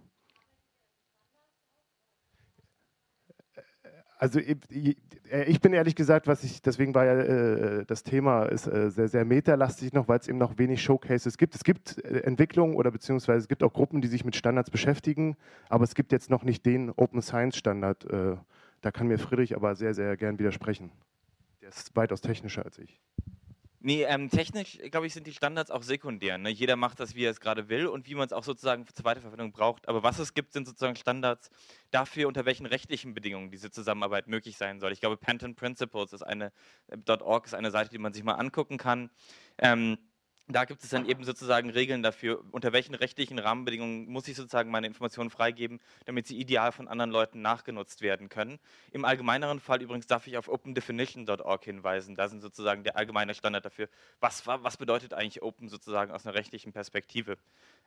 Also 4.20 4.40
ich, 4.40 5.62
bin 5.62 5.74
ehrlich 5.74 5.94
gesagt, 5.94 6.26
was 6.26 6.44
ich, 6.44 6.62
deswegen 6.64 6.96
war 6.96 7.06
ja 7.06 7.14
äh, 7.14 7.86
das 7.86 8.04
Thema 8.04 8.46
ist 8.46 8.66
äh, 8.66 8.90
sehr, 8.90 9.08
sehr 9.08 9.26
metalastig 9.26 9.94
noch, 9.94 10.08
weil 10.08 10.20
es 10.20 10.28
eben 10.28 10.40
noch 10.40 10.58
wenig 10.58 10.82
Showcases 10.82 11.38
gibt. 11.38 11.54
Es 11.54 11.64
gibt 11.64 12.04
äh, 12.04 12.22
Entwicklungen 12.22 12.76
oder 12.76 12.90
beziehungsweise 12.90 13.40
es 13.40 13.48
gibt 13.48 13.62
auch 13.62 13.74
Gruppen, 13.74 14.02
die 14.02 14.08
sich 14.08 14.26
mit 14.26 14.36
Standards 14.36 14.72
beschäftigen, 14.72 15.38
aber 15.70 15.84
es 15.84 15.94
gibt 15.94 16.12
jetzt 16.12 16.32
noch 16.32 16.44
nicht 16.44 16.66
den 16.66 16.90
Open 16.92 17.22
Science 17.22 17.58
Standard. 17.58 18.06
Äh, 18.06 18.38
da 18.82 18.92
kann 18.92 19.08
mir 19.08 19.20
Friedrich 19.20 19.56
aber 19.56 19.76
sehr, 19.76 19.94
sehr 19.94 20.18
gern 20.18 20.40
widersprechen. 20.40 20.92
Der 21.62 21.70
ist 21.70 21.96
weitaus 21.96 22.22
technischer 22.22 22.66
als 22.66 22.80
ich. 22.80 23.00
Nee, 23.88 24.04
ähm, 24.04 24.30
technisch, 24.30 24.78
glaube 24.92 25.08
ich, 25.08 25.14
sind 25.14 25.28
die 25.28 25.34
Standards 25.34 25.72
auch 25.72 25.82
sekundär. 25.82 26.38
Ne? 26.38 26.50
Jeder 26.50 26.76
macht 26.76 27.00
das, 27.00 27.16
wie 27.16 27.24
er 27.24 27.32
es 27.32 27.40
gerade 27.40 27.70
will 27.70 27.88
und 27.88 28.06
wie 28.06 28.16
man 28.16 28.26
es 28.26 28.34
auch 28.34 28.44
sozusagen 28.44 28.86
zur 28.86 29.06
Weiterverwendung 29.06 29.54
braucht. 29.54 29.88
Aber 29.88 30.04
was 30.04 30.20
es 30.20 30.34
gibt, 30.34 30.52
sind 30.52 30.68
sozusagen 30.68 30.98
Standards 30.98 31.50
dafür, 31.90 32.28
unter 32.28 32.44
welchen 32.44 32.66
rechtlichen 32.66 33.14
Bedingungen 33.14 33.50
diese 33.50 33.72
Zusammenarbeit 33.72 34.28
möglich 34.28 34.58
sein 34.58 34.82
soll. 34.82 34.92
Ich 34.92 35.00
glaube, 35.00 35.16
Panton 35.16 35.56
Principles 35.56 36.12
ist 36.12 36.22
eine, 36.22 36.52
äh, 36.90 36.98
.org 37.22 37.46
ist 37.46 37.54
eine 37.54 37.72
Seite, 37.72 37.90
die 37.90 37.98
man 37.98 38.12
sich 38.12 38.26
mal 38.26 38.34
angucken 38.34 38.78
kann. 38.78 39.10
Ähm, 39.58 39.98
da 40.48 40.64
gibt 40.64 40.82
es 40.82 40.90
dann 40.90 41.06
eben 41.06 41.26
sozusagen 41.26 41.70
Regeln 41.70 42.04
dafür, 42.04 42.42
unter 42.52 42.72
welchen 42.72 42.96
rechtlichen 42.96 43.38
Rahmenbedingungen 43.38 44.08
muss 44.08 44.28
ich 44.30 44.38
sozusagen 44.38 44.72
meine 44.72 44.88
Informationen 44.88 45.30
freigeben, 45.30 45.80
damit 46.06 46.26
sie 46.26 46.40
ideal 46.40 46.72
von 46.72 46.88
anderen 46.88 47.12
Leuten 47.12 47.42
nachgenutzt 47.42 48.02
werden 48.02 48.30
können. 48.30 48.58
Im 48.92 49.04
allgemeineren 49.04 49.60
Fall 49.60 49.82
übrigens 49.82 50.08
darf 50.08 50.26
ich 50.26 50.38
auf 50.38 50.48
opendefinition.org 50.48 51.64
hinweisen. 51.66 52.16
Da 52.16 52.30
sind 52.30 52.42
sozusagen 52.42 52.84
der 52.84 52.96
allgemeine 52.96 53.34
Standard 53.34 53.66
dafür, 53.66 53.90
was, 54.22 54.48
was 54.48 54.78
bedeutet 54.78 55.14
eigentlich 55.14 55.42
Open 55.42 55.68
sozusagen 55.68 56.12
aus 56.12 56.26
einer 56.26 56.36
rechtlichen 56.36 56.72
Perspektive. 56.72 57.38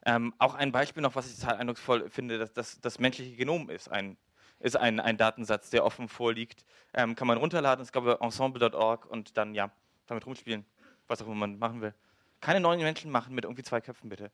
Ähm, 0.04 0.34
auch 0.38 0.54
ein 0.54 0.70
Beispiel 0.70 1.02
noch, 1.02 1.14
was 1.14 1.30
ich 1.30 1.38
total 1.40 1.56
eindrucksvoll 1.56 2.10
finde, 2.10 2.38
dass 2.38 2.52
das, 2.52 2.80
das 2.80 2.98
menschliche 2.98 3.36
Genom 3.36 3.70
ist 3.70 3.90
ein 3.90 4.18
ist 4.62 4.76
ein, 4.76 5.00
ein 5.00 5.16
Datensatz, 5.16 5.70
der 5.70 5.86
offen 5.86 6.06
vorliegt. 6.06 6.66
Ähm, 6.92 7.14
kann 7.14 7.26
man 7.26 7.38
runterladen, 7.38 7.82
es 7.82 7.92
gab 7.92 8.04
ensemble.org 8.20 9.06
und 9.06 9.38
dann 9.38 9.54
ja, 9.54 9.70
damit 10.06 10.26
rumspielen, 10.26 10.66
was 11.08 11.22
auch 11.22 11.26
immer 11.26 11.34
man 11.34 11.58
machen 11.58 11.80
will. 11.80 11.94
Keine 12.40 12.60
neuen 12.60 12.80
Menschen 12.80 13.10
machen 13.10 13.34
mit 13.34 13.44
irgendwie 13.44 13.62
zwei 13.62 13.80
Köpfen, 13.80 14.08
bitte. 14.08 14.30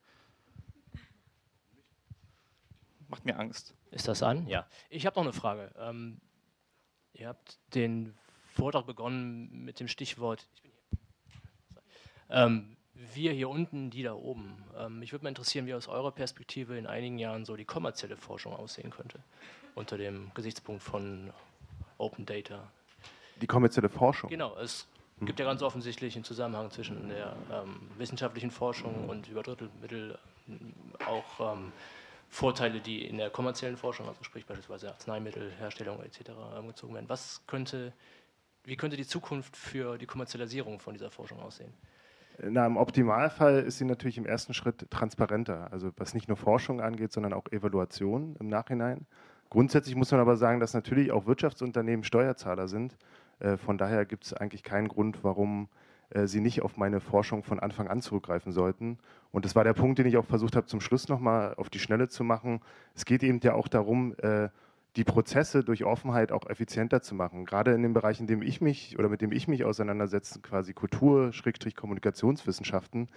macht 3.08 3.24
mir 3.24 3.38
Angst. 3.38 3.74
Ist 3.90 4.08
das 4.08 4.22
an? 4.22 4.46
Ja. 4.46 4.66
Ich 4.90 5.06
habe 5.06 5.16
noch 5.16 5.22
eine 5.22 5.32
Frage. 5.32 5.72
Ähm, 5.78 6.20
ihr 7.12 7.28
habt 7.28 7.58
den 7.74 8.14
Vortrag 8.54 8.86
begonnen 8.86 9.64
mit 9.64 9.80
dem 9.80 9.88
Stichwort 9.88 10.48
ähm, 12.30 12.76
wir 12.94 13.32
hier 13.32 13.48
unten, 13.48 13.90
die 13.90 14.02
da 14.02 14.14
oben. 14.14 14.64
Ähm, 14.76 14.98
mich 14.98 15.12
würde 15.12 15.24
mal 15.24 15.28
interessieren, 15.28 15.66
wie 15.66 15.74
aus 15.74 15.88
eurer 15.88 16.12
Perspektive 16.12 16.76
in 16.78 16.86
einigen 16.86 17.18
Jahren 17.18 17.44
so 17.44 17.56
die 17.56 17.64
kommerzielle 17.64 18.16
Forschung 18.16 18.52
aussehen 18.54 18.90
könnte, 18.90 19.20
unter 19.74 19.98
dem 19.98 20.32
Gesichtspunkt 20.34 20.82
von 20.82 21.30
Open 21.98 22.26
Data. 22.26 22.70
Die 23.40 23.46
kommerzielle 23.46 23.88
Forschung? 23.88 24.30
Genau, 24.30 24.56
es 24.56 24.86
hm. 25.18 25.26
gibt 25.26 25.38
ja 25.38 25.46
ganz 25.46 25.62
offensichtlich 25.62 26.14
einen 26.14 26.24
Zusammenhang 26.24 26.70
zwischen 26.70 27.08
der 27.08 27.36
ähm, 27.52 27.80
wissenschaftlichen 27.98 28.50
Forschung 28.50 29.08
und 29.08 29.28
über 29.28 29.42
Drittelmittel 29.42 30.18
auch 31.06 31.54
ähm, 31.54 31.72
Vorteile, 32.28 32.80
die 32.80 33.04
in 33.04 33.18
der 33.18 33.30
kommerziellen 33.30 33.76
Forschung, 33.76 34.08
also 34.08 34.22
sprich 34.22 34.46
beispielsweise 34.46 34.88
Arzneimittelherstellung 34.88 36.02
etc. 36.02 36.32
Gezogen 36.66 36.94
werden. 36.94 37.08
Was 37.08 37.42
könnte, 37.46 37.92
wie 38.64 38.76
könnte 38.76 38.96
die 38.96 39.06
Zukunft 39.06 39.56
für 39.56 39.96
die 39.96 40.06
Kommerzialisierung 40.06 40.80
von 40.80 40.94
dieser 40.94 41.10
Forschung 41.10 41.40
aussehen? 41.40 41.72
Na, 42.42 42.66
Im 42.66 42.76
Optimalfall 42.76 43.60
ist 43.60 43.78
sie 43.78 43.86
natürlich 43.86 44.18
im 44.18 44.26
ersten 44.26 44.52
Schritt 44.52 44.90
transparenter, 44.90 45.72
also 45.72 45.90
was 45.96 46.12
nicht 46.12 46.28
nur 46.28 46.36
Forschung 46.36 46.82
angeht, 46.82 47.12
sondern 47.12 47.32
auch 47.32 47.46
Evaluation 47.50 48.36
im 48.38 48.48
Nachhinein. 48.48 49.06
Grundsätzlich 49.48 49.94
muss 49.94 50.10
man 50.10 50.20
aber 50.20 50.36
sagen, 50.36 50.60
dass 50.60 50.74
natürlich 50.74 51.12
auch 51.12 51.26
Wirtschaftsunternehmen 51.26 52.04
Steuerzahler 52.04 52.68
sind. 52.68 52.96
Äh, 53.38 53.56
von 53.56 53.78
daher 53.78 54.04
gibt 54.04 54.24
es 54.24 54.32
eigentlich 54.32 54.62
keinen 54.62 54.88
Grund, 54.88 55.22
warum 55.22 55.68
äh, 56.10 56.26
sie 56.26 56.40
nicht 56.40 56.62
auf 56.62 56.76
meine 56.76 57.00
Forschung 57.00 57.42
von 57.42 57.60
Anfang 57.60 57.88
an 57.88 58.00
zurückgreifen 58.00 58.52
sollten. 58.52 58.98
Und 59.32 59.44
das 59.44 59.54
war 59.54 59.64
der 59.64 59.74
Punkt, 59.74 59.98
den 59.98 60.06
ich 60.06 60.16
auch 60.16 60.24
versucht 60.24 60.56
habe, 60.56 60.66
zum 60.66 60.80
Schluss 60.80 61.08
nochmal 61.08 61.54
auf 61.56 61.70
die 61.70 61.78
Schnelle 61.78 62.08
zu 62.08 62.24
machen. 62.24 62.60
Es 62.94 63.04
geht 63.04 63.22
eben 63.22 63.40
ja 63.42 63.54
auch 63.54 63.68
darum, 63.68 64.14
äh, 64.18 64.48
die 64.96 65.04
Prozesse 65.04 65.62
durch 65.62 65.84
Offenheit 65.84 66.32
auch 66.32 66.48
effizienter 66.48 67.02
zu 67.02 67.14
machen. 67.14 67.44
Gerade 67.44 67.72
in 67.74 67.82
dem 67.82 67.92
Bereich, 67.92 68.18
in 68.20 68.26
dem 68.26 68.40
ich 68.40 68.60
mich 68.62 68.98
oder 68.98 69.10
mit 69.10 69.20
dem 69.20 69.30
ich 69.30 69.46
mich 69.46 69.64
auseinandersetze, 69.64 70.40
quasi 70.40 70.72
Kultur, 70.72 71.32
Schrägstrich 71.32 71.76
Kommunikationswissenschaften, 71.76 73.08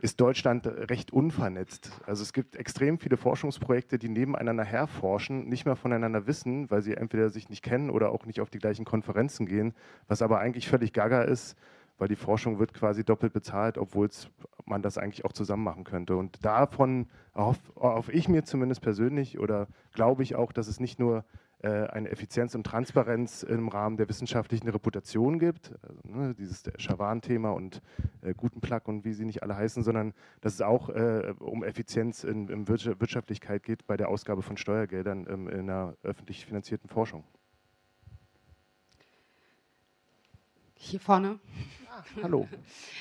ist 0.00 0.20
Deutschland 0.20 0.66
recht 0.66 1.12
unvernetzt. 1.12 1.90
Also 2.06 2.22
es 2.22 2.32
gibt 2.32 2.54
extrem 2.56 2.98
viele 2.98 3.16
Forschungsprojekte, 3.16 3.98
die 3.98 4.08
nebeneinander 4.08 4.64
herforschen, 4.64 5.48
nicht 5.48 5.64
mehr 5.64 5.76
voneinander 5.76 6.26
wissen, 6.26 6.70
weil 6.70 6.82
sie 6.82 6.94
entweder 6.94 7.30
sich 7.30 7.48
nicht 7.48 7.64
kennen 7.64 7.90
oder 7.90 8.10
auch 8.10 8.24
nicht 8.24 8.40
auf 8.40 8.50
die 8.50 8.58
gleichen 8.58 8.84
Konferenzen 8.84 9.46
gehen, 9.46 9.74
was 10.06 10.22
aber 10.22 10.38
eigentlich 10.38 10.68
völlig 10.68 10.92
gaga 10.92 11.22
ist, 11.22 11.56
weil 11.98 12.06
die 12.06 12.16
Forschung 12.16 12.60
wird 12.60 12.74
quasi 12.74 13.04
doppelt 13.04 13.32
bezahlt, 13.32 13.76
obwohl 13.76 14.08
man 14.64 14.82
das 14.82 14.98
eigentlich 14.98 15.24
auch 15.24 15.32
zusammen 15.32 15.64
machen 15.64 15.82
könnte. 15.82 16.16
Und 16.16 16.44
davon 16.44 17.08
hoffe 17.34 18.12
ich 18.12 18.28
mir 18.28 18.44
zumindest 18.44 18.82
persönlich 18.82 19.38
oder 19.38 19.66
glaube 19.94 20.22
ich 20.22 20.36
auch, 20.36 20.52
dass 20.52 20.68
es 20.68 20.78
nicht 20.78 21.00
nur 21.00 21.24
eine 21.66 22.10
Effizienz 22.10 22.54
und 22.54 22.64
Transparenz 22.64 23.42
im 23.42 23.68
Rahmen 23.68 23.96
der 23.96 24.08
wissenschaftlichen 24.08 24.68
Reputation 24.68 25.38
gibt, 25.38 25.72
also, 25.82 26.00
ne, 26.04 26.34
dieses 26.34 26.62
Schawan-Thema 26.76 27.50
und 27.50 27.82
äh, 28.22 28.32
Gutenplug 28.34 28.86
und 28.86 29.04
wie 29.04 29.12
sie 29.12 29.24
nicht 29.24 29.42
alle 29.42 29.56
heißen, 29.56 29.82
sondern 29.82 30.14
dass 30.40 30.54
es 30.54 30.60
auch 30.60 30.88
äh, 30.88 31.34
um 31.40 31.64
Effizienz 31.64 32.22
in, 32.22 32.48
in 32.48 32.68
Wirtschaftlichkeit 32.68 33.64
geht 33.64 33.86
bei 33.86 33.96
der 33.96 34.08
Ausgabe 34.08 34.42
von 34.42 34.56
Steuergeldern 34.56 35.26
ähm, 35.28 35.48
in 35.48 35.60
einer 35.60 35.96
öffentlich 36.02 36.46
finanzierten 36.46 36.88
Forschung. 36.88 37.24
Hier 40.74 41.00
vorne. 41.00 41.40
Ah, 41.90 42.04
hallo. 42.22 42.48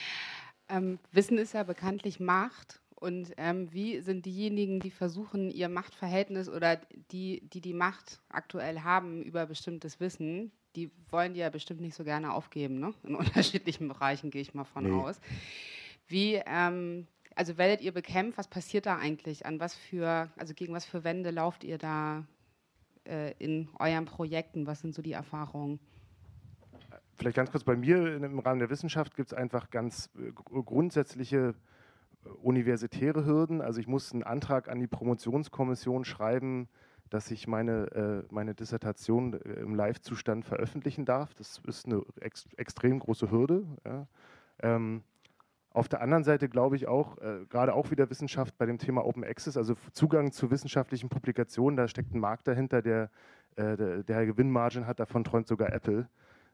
ähm, 0.70 0.98
Wissen 1.12 1.38
ist 1.38 1.54
ja 1.54 1.62
bekanntlich 1.62 2.20
Macht. 2.20 2.82
Und 3.00 3.32
ähm, 3.38 3.72
wie 3.72 4.00
sind 4.02 4.26
diejenigen, 4.26 4.80
die 4.80 4.90
versuchen, 4.90 5.52
ihr 5.52 5.70
Machtverhältnis 5.70 6.50
oder 6.50 6.78
die, 7.12 7.48
die 7.54 7.62
die 7.62 7.76
Macht 7.76 8.20
aktuell 8.28 8.80
haben 8.80 9.22
über 9.22 9.46
bestimmtes 9.46 10.00
Wissen, 10.00 10.52
die 10.76 10.90
wollen 11.12 11.36
die 11.36 11.42
ja 11.42 11.52
bestimmt 11.52 11.80
nicht 11.80 11.94
so 11.94 12.04
gerne 12.04 12.34
aufgeben, 12.34 12.80
ne? 12.80 12.96
In 13.04 13.14
unterschiedlichen 13.16 13.88
Bereichen 13.88 14.32
gehe 14.32 14.42
ich 14.42 14.56
mal 14.56 14.64
von 14.64 14.86
nee. 14.86 14.92
aus. 14.92 15.20
Wie, 16.08 16.42
ähm, 16.48 17.06
also 17.36 17.60
werdet 17.60 17.82
ihr 17.82 17.92
bekämpft? 17.92 18.40
Was 18.40 18.48
passiert 18.48 18.88
da 18.88 18.98
eigentlich? 18.98 19.46
An 19.46 19.60
was 19.60 19.76
für, 19.76 20.32
also 20.36 20.56
gegen 20.56 20.74
was 20.74 20.86
für 20.86 21.04
Wände 21.04 21.30
lauft 21.30 21.64
ihr 21.64 21.78
da 21.78 22.26
äh, 23.06 23.34
in 23.38 23.70
euren 23.78 24.06
Projekten? 24.06 24.66
Was 24.66 24.80
sind 24.80 24.96
so 24.96 25.04
die 25.04 25.12
Erfahrungen? 25.12 25.80
Vielleicht 27.14 27.36
ganz 27.36 27.52
kurz, 27.52 27.64
bei 27.64 27.76
mir 27.76 28.16
im 28.16 28.40
Rahmen 28.40 28.60
der 28.60 28.72
Wissenschaft 28.72 29.16
gibt 29.16 29.32
es 29.32 29.38
einfach 29.38 29.70
ganz 29.70 30.10
äh, 30.18 30.32
grundsätzliche 30.32 31.50
äh, 31.50 31.77
universitäre 32.42 33.26
Hürden. 33.26 33.62
Also 33.62 33.80
ich 33.80 33.88
muss 33.88 34.14
einen 34.14 34.24
Antrag 34.24 34.70
an 34.70 34.80
die 34.80 34.88
Promotionskommission 34.88 36.06
schreiben, 36.06 36.68
dass 37.10 37.32
ich 37.32 37.48
meine, 37.48 37.92
äh, 37.92 38.34
meine 38.34 38.54
Dissertation 38.54 39.34
im 39.34 39.76
Live-Zustand 39.76 40.46
veröffentlichen 40.46 41.06
darf. 41.06 41.34
Das 41.36 41.62
ist 41.66 41.86
eine 41.86 42.02
ex 42.20 42.48
extrem 42.58 43.00
große 43.00 43.32
Hürde. 43.32 43.66
Ja. 43.86 44.08
Ähm, 44.62 45.04
auf 45.72 45.88
der 45.88 46.02
anderen 46.02 46.24
Seite 46.24 46.50
glaube 46.50 46.76
ich 46.76 46.88
auch, 46.88 47.18
äh, 47.20 47.46
gerade 47.50 47.74
auch 47.74 47.92
wieder 47.92 48.10
Wissenschaft 48.10 48.58
bei 48.58 48.66
dem 48.66 48.80
Thema 48.80 49.06
Open 49.06 49.24
Access, 49.24 49.58
also 49.58 49.76
Zugang 49.92 50.32
zu 50.32 50.50
wissenschaftlichen 50.50 51.08
Publikationen, 51.08 51.78
da 51.78 51.88
steckt 51.88 52.14
ein 52.14 52.20
Markt 52.20 52.48
dahinter, 52.48 52.82
der, 52.82 53.12
äh, 53.56 53.78
der, 53.78 54.04
der 54.04 54.26
Gewinnmargin 54.26 54.88
hat, 54.88 55.00
davon 55.00 55.24
träumt 55.24 55.48
sogar 55.48 55.72
Apple 55.72 56.10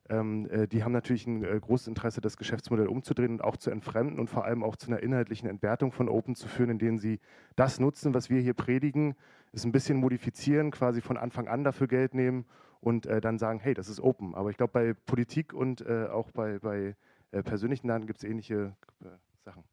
ähm, 0.09 0.49
äh, 0.49 0.67
die 0.67 0.83
haben 0.83 0.91
natürlich 0.91 1.25
ein 1.27 1.43
äh, 1.43 1.59
großes 1.59 1.87
Interesse, 1.87 2.19
das 2.19 2.37
Geschäftsmodell 2.37 2.87
umzudrehen 2.87 3.31
und 3.31 3.43
auch 3.43 3.57
zu 3.57 3.71
entfremden 3.71 4.19
und 4.19 4.29
vor 4.29 4.45
allem 4.45 4.63
auch 4.63 4.75
zu 4.75 4.87
einer 4.87 5.01
inhaltlichen 5.01 5.49
Entwertung 5.49 5.91
von 5.91 6.09
Open 6.09 6.35
zu 6.35 6.47
führen, 6.47 6.71
in 6.71 6.79
denen 6.79 6.99
sie 6.99 7.19
das 7.55 7.79
nutzen, 7.79 8.13
was 8.13 8.29
wir 8.29 8.41
hier 8.41 8.53
predigen, 8.53 9.15
es 9.53 9.63
ein 9.63 9.71
bisschen 9.71 9.97
modifizieren, 9.97 10.71
quasi 10.71 11.01
von 11.01 11.17
Anfang 11.17 11.47
an 11.47 11.63
dafür 11.63 11.87
Geld 11.87 12.13
nehmen 12.13 12.45
und 12.81 13.05
äh, 13.05 13.21
dann 13.21 13.37
sagen, 13.37 13.59
hey, 13.59 13.73
das 13.73 13.87
ist 13.87 14.01
Open. 14.01 14.35
Aber 14.35 14.49
ich 14.49 14.57
glaube, 14.57 14.73
bei 14.73 14.93
Politik 14.93 15.53
und 15.53 15.81
äh, 15.81 16.07
auch 16.07 16.31
bei, 16.31 16.59
bei 16.59 16.95
äh, 17.31 17.41
persönlichen 17.41 17.87
Daten 17.87 18.05
gibt 18.05 18.19
es 18.19 18.29
ähnliche 18.29 18.75
äh, 19.01 19.07
Sachen 19.45 19.63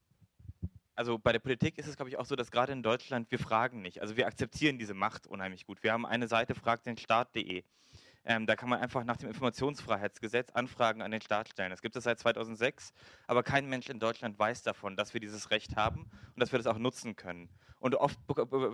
also 1.00 1.18
bei 1.18 1.32
der 1.32 1.38
Politik 1.38 1.78
ist 1.78 1.86
es, 1.86 1.96
glaube 1.96 2.10
ich, 2.10 2.18
auch 2.18 2.26
so, 2.26 2.36
dass 2.36 2.50
gerade 2.50 2.72
in 2.72 2.82
Deutschland 2.82 3.30
wir 3.30 3.38
fragen 3.38 3.80
nicht. 3.80 4.02
Also 4.02 4.18
wir 4.18 4.26
akzeptieren 4.26 4.78
diese 4.78 4.92
Macht 4.92 5.26
unheimlich 5.26 5.64
gut. 5.66 5.82
Wir 5.82 5.94
haben 5.94 6.04
eine 6.04 6.28
Seite, 6.28 6.54
fragt 6.54 6.84
den 6.84 6.98
Staat.de. 6.98 7.64
Ähm, 8.24 8.46
da 8.46 8.54
kann 8.54 8.68
man 8.68 8.80
einfach 8.80 9.02
nach 9.04 9.16
dem 9.16 9.28
Informationsfreiheitsgesetz 9.28 10.50
Anfragen 10.52 11.00
an 11.00 11.10
den 11.10 11.22
Staat 11.22 11.48
stellen. 11.48 11.70
Das 11.70 11.80
gibt 11.80 11.96
es 11.96 12.04
seit 12.04 12.18
2006, 12.18 12.92
aber 13.26 13.42
kein 13.42 13.68
Mensch 13.68 13.88
in 13.88 13.98
Deutschland 13.98 14.38
weiß 14.38 14.62
davon, 14.62 14.96
dass 14.96 15.14
wir 15.14 15.20
dieses 15.20 15.50
Recht 15.50 15.76
haben 15.76 16.02
und 16.02 16.40
dass 16.40 16.52
wir 16.52 16.58
das 16.58 16.66
auch 16.66 16.78
nutzen 16.78 17.16
können. 17.16 17.48
Und 17.78 17.94
oft 17.94 18.18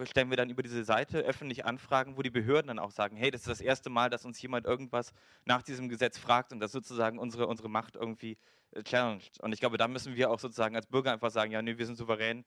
stellen 0.09 0.31
wir 0.31 0.37
dann 0.37 0.51
über 0.51 0.65
diese 0.65 0.83
Seite 0.83 1.21
öffentlich 1.21 1.65
Anfragen, 1.65 2.17
wo 2.17 2.23
die 2.23 2.31
Behörden 2.31 2.67
dann 2.67 2.81
auch 2.81 2.91
sagen, 2.91 3.17
hey, 3.17 3.31
das 3.31 3.43
ist 3.43 3.49
das 3.49 3.61
erste 3.61 3.89
Mal, 3.89 4.11
dass 4.11 4.25
uns 4.25 4.43
jemand 4.43 4.67
irgendwas 4.67 5.13
nach 5.45 5.63
diesem 5.63 5.89
Gesetz 5.89 6.19
fragt 6.19 6.53
und 6.53 6.59
das 6.59 6.73
sozusagen 6.73 7.21
unsere, 7.21 7.47
unsere 7.47 7.71
Macht 7.71 7.95
irgendwie 7.95 8.37
äh, 8.73 8.83
challenged. 8.83 9.39
Und 9.41 9.53
ich 9.53 9.61
glaube, 9.61 9.79
da 9.79 9.87
müssen 9.87 10.17
wir 10.17 10.29
auch 10.29 10.41
sozusagen 10.41 10.75
als 10.75 10.87
Bürger 10.87 11.13
einfach 11.13 11.31
sagen, 11.31 11.53
ja, 11.53 11.63
nee, 11.63 11.79
wir 11.79 11.87
sind 11.87 11.95
souverän, 11.95 12.45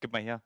gib 0.00 0.12
mal 0.12 0.20
her. 0.20 0.42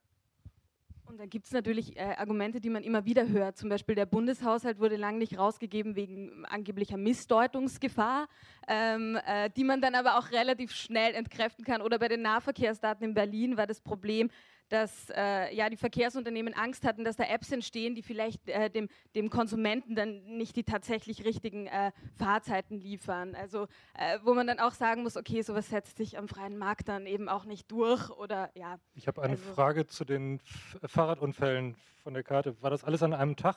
Und 1.07 1.21
da 1.21 1.27
gibt 1.27 1.47
es 1.47 1.53
natürlich 1.53 1.97
äh, 1.97 2.15
Argumente, 2.17 2.61
die 2.61 2.71
man 2.71 2.83
immer 2.83 3.05
wieder 3.05 3.29
hört. 3.29 3.59
Zum 3.59 3.69
Beispiel 3.69 3.95
der 3.95 4.07
Bundeshaushalt 4.07 4.79
wurde 4.79 4.97
lange 4.97 5.19
nicht 5.19 5.39
rausgegeben 5.39 5.97
wegen 5.97 6.47
angeblicher 6.47 6.97
Missdeutungsgefahr, 6.97 8.27
ähm, 8.67 9.19
äh, 9.27 9.51
die 9.51 9.65
man 9.65 9.83
dann 9.83 9.95
aber 9.95 10.19
auch 10.19 10.31
relativ 10.31 10.73
schnell 10.73 11.15
entkräften 11.15 11.65
kann. 11.65 11.83
Oder 11.83 11.99
bei 11.99 12.09
den 12.09 12.23
Nahverkehrsdaten 12.23 13.07
in 13.07 13.15
Berlin 13.15 13.57
war 13.59 13.67
das 13.67 13.83
Problem, 13.83 14.31
dass 14.75 15.09
äh, 15.11 15.55
ja, 15.55 15.71
die 15.71 15.77
Verkehrsunternehmen 15.77 16.53
Angst 16.53 16.85
hatten, 16.85 17.05
dass 17.05 17.15
da 17.15 17.23
Apps 17.23 17.53
entstehen, 17.53 17.95
die 17.95 18.03
vielleicht 18.03 18.49
äh, 18.49 18.69
dem, 18.69 18.89
dem 19.15 19.31
Konsumenten 19.31 19.95
dann 19.95 20.25
nicht 20.37 20.57
die 20.57 20.65
tatsächlich 20.65 21.25
richtigen 21.25 21.69
äh, 21.69 21.93
Fahrzeiten 22.19 22.81
liefern. 22.81 23.37
Also 23.37 23.69
äh, 23.97 24.19
wo 24.25 24.35
man 24.35 24.49
dann 24.49 24.59
auch 24.59 24.73
sagen 24.73 25.05
muss, 25.05 25.17
okay, 25.17 25.43
sowas 25.43 25.69
setzt 25.69 25.97
sich 25.97 26.19
am 26.19 26.27
freien 26.27 26.59
Markt 26.59 26.89
dann 26.89 27.07
eben 27.07 27.29
auch 27.29 27.45
nicht 27.45 27.71
durch 27.71 28.11
oder 28.11 28.51
ja. 28.55 28.81
Ich 28.97 29.07
habe 29.07 29.23
eine 29.23 29.35
also 29.35 29.53
Frage 29.55 29.87
zu 29.87 30.05
den 30.05 30.41
F 30.41 30.77
Fahrradunfällen 30.91 31.77
von 32.03 32.13
der 32.13 32.25
Karte. 32.25 32.61
War 32.61 32.71
das 32.71 32.83
alles 32.83 33.05
an 33.05 33.13
einem 33.13 33.37
Tag? 33.37 33.55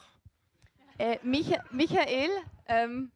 Äh, 1.00 1.18
Micha 1.24 1.64
Michael, 1.72 2.30
ähm, 2.68 3.12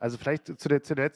also 0.00 0.16
vielleicht 0.16 0.46
zu 0.58 0.68
der, 0.68 0.82
zu 0.82 0.94
der, 0.94 1.12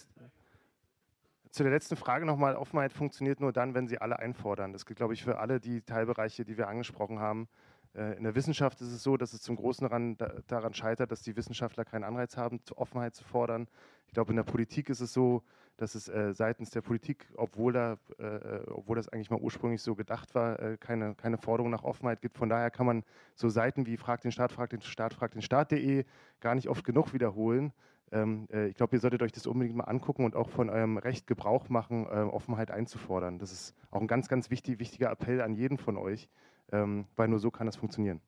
zu 1.53 1.63
der 1.63 1.73
letzten 1.73 1.97
Frage 1.97 2.25
nochmal, 2.25 2.57
Offenheit 2.57 2.95
funktioniert 2.95 3.39
nur 3.41 3.53
dann, 3.53 3.75
wenn 3.75 3.87
sie 3.87 3.99
alle 3.99 4.19
einfordern. 4.19 4.73
Das 4.73 4.87
gilt, 4.87 4.97
glaube 4.97 5.13
ich, 5.13 5.23
für 5.23 5.39
alle 5.39 5.61
die 5.61 5.83
Teilbereiche, 5.83 6.47
die 6.47 6.57
wir 6.57 6.67
angesprochen 6.67 7.19
haben. 7.19 7.47
Äh, 7.95 8.17
in 8.17 8.25
der 8.25 8.35
Wissenschaft 8.35 8.81
ist 8.81 8.91
es 8.91 9.03
so, 9.03 9.19
dass 9.19 9.35
es 9.35 9.43
zum 9.43 9.57
großen 9.57 9.87
Ran 9.87 10.17
daran 10.47 10.73
scheitert, 10.73 11.13
dass 11.13 11.21
die 11.21 11.37
Wissenschaftler 11.37 11.85
keinen 11.85 12.05
Anreiz 12.05 12.39
haben, 12.39 12.61
Offenheit 12.75 13.15
zu 13.15 13.23
fordern. 13.25 13.69
Ich 14.07 14.15
glaube, 14.15 14.31
in 14.31 14.37
der 14.37 14.45
Politik 14.45 14.89
ist 14.89 15.01
es 15.01 15.13
so, 15.13 15.43
dass 15.77 15.95
es 15.95 16.09
äh, 16.09 16.33
seitens 16.33 16.71
der 16.71 16.81
Politik, 16.81 17.27
obwohl, 17.37 17.75
da, 17.75 17.99
äh, 18.19 18.61
obwohl 18.69 18.97
das 18.97 19.11
eigentlich 19.11 19.31
mal 19.31 19.41
ursprünglich 19.41 19.83
so 19.83 19.95
gedacht 19.95 20.35
war, 20.35 20.79
keine, 20.79 21.15
keine 21.15 21.37
Forderung 21.37 21.71
nach 21.71 21.85
Offenheit 21.85 22.23
gibt. 22.23 22.39
Von 22.39 22.49
daher 22.49 22.71
kann 22.71 22.87
man 22.87 23.05
so 23.35 23.51
Seiten 23.51 23.85
wie 23.85 23.99
Frag 23.99 24.23
den 24.23 24.33
Staat, 24.33 24.53
Frag 24.53 24.71
den 24.71 24.81
Staat, 24.81 25.13
Frag 25.13 25.33
den 25.33 25.43
Staat.de 25.43 26.05
gar 26.41 26.55
nicht 26.55 26.69
oft 26.69 26.85
genug 26.85 27.13
wiederholen, 27.13 27.75
Ähm, 28.13 28.47
äh, 28.53 28.69
ich 28.69 28.77
glaube, 28.77 28.97
ihr 28.97 29.01
solltet 29.01 29.23
euch 29.23 29.33
das 29.33 29.47
unbedingt 29.47 29.77
mal 29.77 29.85
angucken 29.85 30.25
und 30.25 30.37
auch 30.37 30.51
von 30.51 30.71
eurem 30.71 30.99
Recht 30.99 31.27
Gebrauch 31.27 31.69
machen, 31.69 32.07
äh, 32.07 32.21
Offenheit 32.21 32.71
einzufordern. 32.71 33.39
Das 33.39 33.53
ist 33.53 33.75
auch 33.91 34.01
ein 34.01 34.07
ganz, 34.07 34.29
ganz 34.29 34.51
wichtig, 34.51 34.79
wichtiger 34.79 35.11
Appell 35.11 35.41
an 35.41 35.55
jeden 35.55 35.79
von 35.79 35.97
euch, 35.97 36.29
ähm, 36.71 37.07
weil 37.17 37.29
nur 37.29 37.39
so 37.39 37.51
kann 37.51 37.67
das 37.67 37.77
funktionieren. 37.77 38.21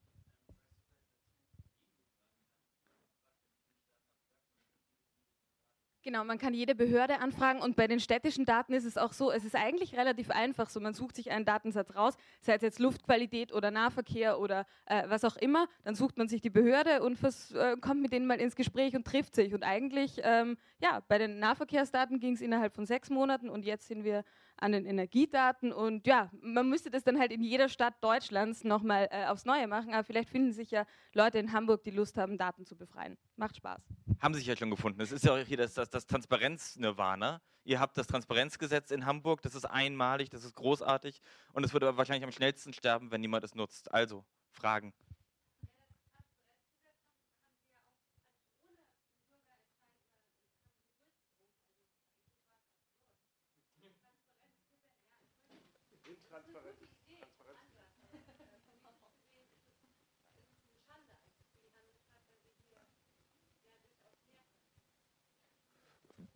Genau, 6.05 6.23
man 6.23 6.37
kann 6.37 6.53
jede 6.53 6.75
Behörde 6.75 7.21
anfragen 7.21 7.63
und 7.63 7.77
bei 7.77 7.87
den 7.87 7.99
städtischen 7.99 8.45
Daten 8.45 8.75
ist 8.75 8.85
es 8.85 8.99
auch 8.99 9.15
so, 9.15 9.33
es 9.33 9.43
ist 9.43 9.57
eigentlich 9.57 9.97
relativ 9.97 10.31
einfach 10.31 10.69
so, 10.69 10.79
man 10.79 10.93
sucht 10.93 11.17
sich 11.17 11.31
einen 11.31 11.47
Datensatz 11.47 11.97
raus, 11.97 12.19
sei 12.43 12.57
es 12.57 12.61
jetzt 12.61 12.79
Luftqualität 12.79 13.55
oder 13.55 13.71
Nahverkehr 13.71 14.39
oder 14.39 14.67
äh, 14.85 15.05
was 15.09 15.25
auch 15.25 15.37
immer, 15.37 15.67
dann 15.83 15.95
sucht 15.95 16.19
man 16.19 16.29
sich 16.29 16.43
die 16.43 16.51
Behörde 16.51 17.03
und 17.03 17.19
äh, 17.25 17.79
kommt 17.81 18.03
mit 18.03 18.13
denen 18.13 18.27
mal 18.27 18.39
ins 18.39 18.55
Gespräch 18.55 18.95
und 18.95 19.07
trifft 19.07 19.35
sich. 19.35 19.55
Und 19.55 19.63
eigentlich, 19.63 20.21
ähm, 20.23 20.59
ja, 20.79 21.01
bei 21.09 21.17
den 21.17 21.39
Nahverkehrsdaten 21.39 22.21
ging 22.21 22.35
es 22.35 22.43
innerhalb 22.43 22.75
von 22.75 22.85
sechs 22.85 23.09
Monaten 23.09 23.49
und 23.49 23.65
jetzt 23.65 23.89
sind 23.89 24.05
wir 24.05 24.25
an 24.57 24.73
den 24.73 24.87
Energiedaten 24.87 25.73
und 25.73 26.07
ja, 26.07 26.31
man 26.41 26.69
müsste 26.69 26.91
das 26.91 27.03
dann 27.03 27.19
halt 27.19 27.33
in 27.33 27.43
jeder 27.43 27.69
Stadt 27.69 27.95
Deutschlands 28.01 28.65
nochmal 28.65 29.09
äh, 29.11 29.27
aufs 29.27 29.45
Neue 29.45 29.67
machen, 29.67 29.93
aber 29.93 30.05
vielleicht 30.05 30.31
finden 30.31 30.53
sich 30.53 30.71
ja 30.71 30.87
Leute 31.13 31.39
in 31.39 31.53
Hamburg, 31.53 31.83
die 31.85 31.91
Lust 31.91 32.17
haben, 32.17 32.39
Daten 32.39 32.65
zu 32.65 32.77
befreien. 32.77 33.17
Macht 33.37 33.57
Spaß. 33.57 33.83
Haben 34.21 34.35
sich 34.35 34.47
ja 34.47 34.57
schon 34.57 34.71
gefunden. 34.71 35.01
Es 35.01 35.13
ist 35.13 35.25
ja 35.25 35.35
auch 35.35 35.39
hier 35.39 35.57
das, 35.57 35.75
das, 35.75 35.91
das 35.91 36.07
Transparenz-Nirvana. 36.07 37.41
Ihr 37.65 37.81
habt 37.81 37.97
das 37.97 38.07
Transparenzgesetz 38.07 38.91
in 38.91 39.07
Hamburg, 39.07 39.41
das 39.43 39.55
ist 39.55 39.65
einmalig, 39.65 40.29
das 40.29 40.45
ist 40.45 40.55
großartig 40.55 41.21
und 41.53 41.65
es 41.65 41.73
wird 41.73 41.83
aber 41.83 41.97
wahrscheinlich 41.97 42.25
am 42.25 42.33
schnellsten 42.33 42.73
sterben, 42.73 43.11
wenn 43.11 43.23
niemand 43.23 43.45
es 43.45 43.55
nutzt. 43.55 43.93
Also, 43.93 44.25
Fragen. 44.51 44.93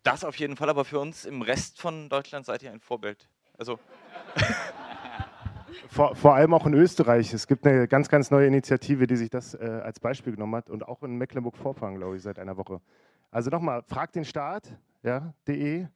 Das 0.09 0.25
auf 0.25 0.37
jeden 0.37 0.55
Fall, 0.55 0.69
aber 0.71 0.85
für 0.85 0.99
uns 0.99 1.23
im 1.25 1.43
Rest 1.43 1.79
von 1.79 2.09
Deutschland 2.09 2.43
seid 2.43 2.63
ihr 2.63 2.71
ein 2.71 2.79
Vorbild. 2.79 3.29
Also. 3.59 3.77
Vor, 5.87 6.15
vor, 6.15 6.35
allem 6.35 6.53
auch 6.53 6.65
in 6.65 6.73
Österreich. 6.73 7.33
Es 7.33 7.47
gibt 7.47 7.65
eine 7.65 7.87
ganz, 7.87 8.09
ganz 8.09 8.31
neue 8.31 8.47
Initiative, 8.47 9.05
die 9.07 9.15
sich 9.15 9.29
das 9.29 9.53
äh, 9.53 9.81
als 9.83 9.99
Beispiel 9.99 10.33
genommen 10.33 10.55
hat 10.55 10.69
und 10.69 10.87
auch 10.87 11.01
in 11.03 11.15
Mecklenburg-Vorpommern, 11.17 11.95
glaube 11.95 12.15
ich, 12.15 12.21
seit 12.21 12.37
einer 12.37 12.57
Woche. 12.57 12.79
Also 13.31 13.49
nochmal, 13.49 13.83
fragt 13.83 14.15
den 14.15 14.25
Staat, 14.25 14.75
ja, 15.03 15.33
de 15.47 15.87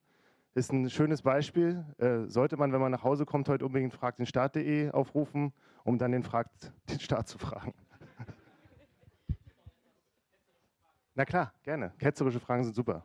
ist 0.55 0.71
ein 0.71 0.89
schönes 0.89 1.21
Beispiel. 1.21 1.85
Äh, 1.97 2.27
sollte 2.27 2.57
man, 2.57 2.71
wenn 2.71 2.81
man 2.81 2.91
nach 2.91 3.03
Hause 3.03 3.25
kommt, 3.25 3.49
heute 3.49 3.65
unbedingt 3.65 3.93
fragt 3.93 4.19
den 4.19 4.25
Staat.de 4.25 4.91
aufrufen, 4.91 5.53
um 5.83 5.97
dann 5.97 6.11
den, 6.11 6.23
fragt, 6.23 6.71
den 6.89 6.99
Staat 6.99 7.27
zu 7.27 7.37
fragen. 7.37 7.73
Na 11.15 11.25
klar, 11.25 11.53
gerne. 11.63 11.93
Ketzerische 11.99 12.39
Fragen 12.39 12.63
sind 12.63 12.75
super. 12.75 13.03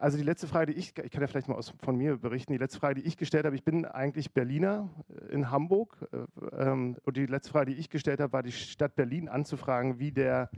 Also 0.00 0.16
die 0.16 0.22
letzte 0.22 0.46
Frage, 0.46 0.72
die 0.72 0.78
ich, 0.78 0.96
ich 0.96 1.10
kann 1.10 1.20
ja 1.20 1.26
vielleicht 1.26 1.48
mal 1.48 1.56
aus, 1.56 1.74
von 1.82 1.96
mir 1.96 2.16
berichten, 2.18 2.52
die 2.52 2.58
letzte 2.58 2.78
Frage, 2.78 3.00
die 3.00 3.06
ich 3.06 3.16
gestellt 3.16 3.44
habe, 3.44 3.56
ich 3.56 3.64
bin 3.64 3.84
eigentlich 3.84 4.32
Berliner 4.32 4.88
äh, 5.08 5.32
in 5.32 5.50
Hamburg 5.50 5.96
äh, 6.12 6.46
ähm, 6.56 6.96
und 7.04 7.16
die 7.16 7.26
letzte 7.26 7.50
Frage, 7.50 7.72
die 7.72 7.78
ich 7.78 7.90
gestellt 7.90 8.20
habe, 8.20 8.32
war 8.32 8.42
die 8.44 8.52
Stadt 8.52 8.94
Berlin 8.94 9.28
anzufragen, 9.28 9.98
wie 9.98 10.12
der 10.12 10.50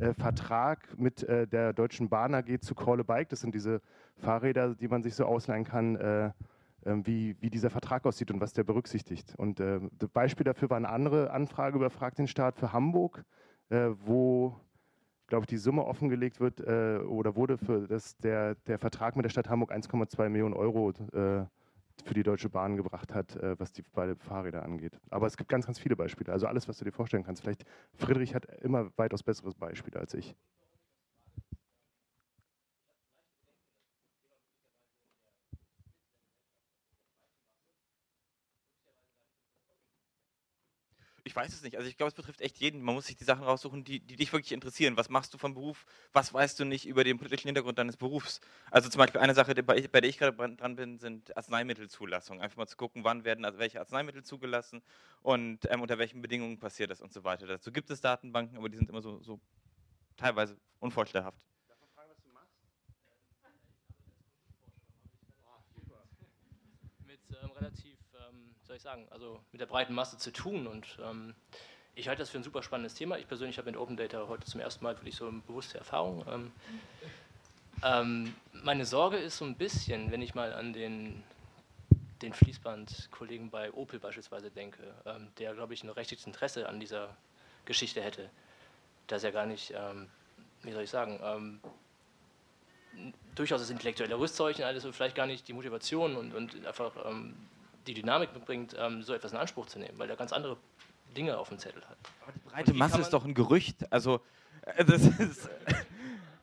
äh, 0.00 0.14
Vertrag 0.14 0.98
mit 0.98 1.22
äh, 1.22 1.46
der 1.46 1.72
Deutschen 1.72 2.08
Bahn 2.08 2.34
AG 2.34 2.60
zu 2.60 2.74
Call 2.74 3.00
a 3.00 3.02
Bike, 3.04 3.28
das 3.28 3.40
sind 3.40 3.54
diese 3.54 3.80
Fahrräder, 4.16 4.74
die 4.74 4.88
man 4.88 5.02
sich 5.04 5.14
so 5.14 5.24
ausleihen 5.26 5.64
kann, 5.64 5.94
äh, 5.96 6.32
ähm, 6.84 7.06
wie, 7.06 7.36
wie 7.40 7.50
dieser 7.50 7.70
Vertrag 7.70 8.04
aussieht 8.04 8.32
und 8.32 8.40
was 8.40 8.52
der 8.52 8.64
berücksichtigt. 8.64 9.34
Und 9.36 9.60
äh, 9.60 9.80
das 9.96 10.08
Beispiel 10.10 10.44
dafür 10.44 10.70
war 10.70 10.76
eine 10.76 10.88
andere 10.88 11.30
Anfrage 11.30 11.76
über 11.76 11.90
Frag 11.90 12.16
den 12.16 12.26
Staat 12.26 12.56
für 12.58 12.72
Hamburg, 12.72 13.24
wo 13.70 14.58
glaube 15.28 15.44
ich, 15.44 15.48
die 15.48 15.58
Summe 15.58 15.84
offengelegt 15.84 16.40
wird 16.40 16.60
äh, 16.60 16.98
oder 16.98 17.36
wurde 17.36 17.58
für 17.58 17.86
das, 17.86 18.16
der, 18.18 18.56
der 18.66 18.78
Vertrag 18.78 19.14
mit 19.14 19.24
der 19.24 19.30
Stadt 19.30 19.48
Hamburg 19.48 19.72
1,2 19.72 20.28
Millionen 20.28 20.54
Euro 20.54 20.90
äh, 20.90 21.44
für 22.04 22.14
die 22.14 22.22
Deutsche 22.22 22.48
Bahn 22.48 22.76
gebracht 22.76 23.14
hat, 23.14 23.36
äh, 23.36 23.58
was 23.58 23.72
die 23.72 23.82
beiden 23.82 24.16
Fahrräder 24.16 24.62
angeht. 24.62 24.98
Aber 25.10 25.26
es 25.26 25.36
gibt 25.36 25.50
ganz, 25.50 25.66
ganz 25.66 25.78
viele 25.78 25.96
Beispiele. 25.96 26.32
Also 26.32 26.46
alles, 26.46 26.66
was 26.68 26.78
du 26.78 26.84
dir 26.84 26.92
vorstellen 26.92 27.24
kannst. 27.24 27.42
Vielleicht 27.42 27.64
Friedrich 27.94 28.34
hat 28.34 28.46
immer 28.62 28.90
weitaus 28.96 29.22
besseres 29.22 29.54
Beispiele 29.54 30.00
als 30.00 30.14
ich. 30.14 30.34
Ich 41.28 41.36
weiß 41.36 41.52
es 41.52 41.62
nicht. 41.62 41.76
Also 41.76 41.86
ich 41.90 41.98
glaube, 41.98 42.08
es 42.08 42.14
betrifft 42.14 42.40
echt 42.40 42.56
jeden. 42.56 42.80
Man 42.80 42.94
muss 42.94 43.06
sich 43.06 43.16
die 43.16 43.24
Sachen 43.24 43.44
raussuchen, 43.44 43.84
die, 43.84 44.00
die 44.00 44.16
dich 44.16 44.32
wirklich 44.32 44.52
interessieren. 44.52 44.96
Was 44.96 45.10
machst 45.10 45.34
du 45.34 45.36
vom 45.36 45.52
Beruf? 45.52 45.84
Was 46.14 46.32
weißt 46.32 46.58
du 46.58 46.64
nicht 46.64 46.86
über 46.86 47.04
den 47.04 47.18
politischen 47.18 47.48
Hintergrund 47.48 47.78
deines 47.78 47.98
Berufs? 47.98 48.40
Also 48.70 48.88
zum 48.88 48.98
Beispiel 48.98 49.20
eine 49.20 49.34
Sache, 49.34 49.54
bei, 49.62 49.86
bei 49.88 50.00
der 50.00 50.08
ich 50.08 50.16
gerade 50.16 50.56
dran 50.56 50.74
bin, 50.74 50.98
sind 50.98 51.36
Arzneimittelzulassungen. 51.36 52.42
Einfach 52.42 52.56
mal 52.56 52.66
zu 52.66 52.78
gucken, 52.78 53.04
wann 53.04 53.24
werden 53.24 53.44
also 53.44 53.58
welche 53.58 53.78
Arzneimittel 53.78 54.24
zugelassen 54.24 54.80
und 55.20 55.70
ähm, 55.70 55.82
unter 55.82 55.98
welchen 55.98 56.22
Bedingungen 56.22 56.58
passiert 56.58 56.90
das 56.90 57.02
und 57.02 57.12
so 57.12 57.24
weiter. 57.24 57.46
Dazu 57.46 57.72
gibt 57.72 57.90
es 57.90 58.00
Datenbanken, 58.00 58.56
aber 58.56 58.70
die 58.70 58.78
sind 58.78 58.88
immer 58.88 59.02
so, 59.02 59.20
so 59.20 59.38
teilweise 60.16 60.56
unvorstellhaft. 60.78 61.36
Mit 67.04 67.20
ähm, 67.42 67.50
relativ 67.50 67.97
ich 68.78 68.82
sagen, 68.82 69.06
also 69.10 69.40
mit 69.52 69.60
der 69.60 69.66
breiten 69.66 69.92
Masse 69.92 70.16
zu 70.16 70.32
tun. 70.32 70.66
Und 70.66 70.98
ähm, 71.04 71.34
ich 71.94 72.08
halte 72.08 72.20
das 72.20 72.30
für 72.30 72.38
ein 72.38 72.44
super 72.44 72.62
spannendes 72.62 72.94
Thema. 72.94 73.18
Ich 73.18 73.28
persönlich 73.28 73.58
habe 73.58 73.70
mit 73.70 73.78
Open 73.78 73.96
Data 73.96 74.26
heute 74.28 74.46
zum 74.46 74.60
ersten 74.60 74.84
Mal 74.84 74.96
wirklich 74.96 75.16
so 75.16 75.28
eine 75.28 75.40
bewusste 75.40 75.78
Erfahrung. 75.78 76.24
Ähm, 76.28 76.52
ähm, 77.82 78.34
meine 78.52 78.86
Sorge 78.86 79.18
ist 79.18 79.38
so 79.38 79.44
ein 79.44 79.56
bisschen, 79.56 80.10
wenn 80.10 80.22
ich 80.22 80.34
mal 80.34 80.52
an 80.52 80.72
den, 80.72 81.22
den 82.22 82.32
Fließbandkollegen 82.32 83.50
bei 83.50 83.72
Opel 83.72 83.98
beispielsweise 83.98 84.50
denke, 84.50 84.82
ähm, 85.04 85.28
der, 85.38 85.54
glaube 85.54 85.74
ich, 85.74 85.82
ein 85.82 85.90
rechtes 85.90 86.26
Interesse 86.26 86.68
an 86.68 86.80
dieser 86.80 87.16
Geschichte 87.64 88.00
hätte, 88.00 88.30
dass 89.08 89.24
er 89.24 89.32
gar 89.32 89.46
nicht, 89.46 89.72
ähm, 89.76 90.08
wie 90.62 90.72
soll 90.72 90.84
ich 90.84 90.90
sagen, 90.90 91.20
ähm, 91.22 91.60
durchaus 93.34 93.60
das 93.60 93.70
intellektuelle 93.70 94.18
Rüstzeug 94.18 94.58
und 94.58 94.64
alles 94.64 94.84
und 94.84 94.92
vielleicht 94.92 95.14
gar 95.14 95.26
nicht 95.26 95.46
die 95.46 95.52
Motivation 95.52 96.16
und, 96.16 96.34
und 96.34 96.66
einfach 96.66 96.92
ähm, 97.06 97.34
die 97.88 97.94
Dynamik 97.94 98.32
mitbringt, 98.34 98.76
ähm, 98.78 99.02
so 99.02 99.14
etwas 99.14 99.32
in 99.32 99.38
Anspruch 99.38 99.66
zu 99.66 99.78
nehmen, 99.78 99.98
weil 99.98 100.08
er 100.10 100.16
ganz 100.16 100.32
andere 100.32 100.56
Dinge 101.16 101.38
auf 101.38 101.48
dem 101.48 101.58
Zettel 101.58 101.82
hat. 101.88 101.96
Aber 102.22 102.32
die 102.32 102.40
breite 102.40 102.74
Masse 102.74 103.00
ist 103.00 103.10
doch 103.10 103.24
ein 103.24 103.34
Gerücht. 103.34 103.90
Also, 103.90 104.20
äh, 104.62 104.84
das 104.84 105.02
ist. 105.02 105.48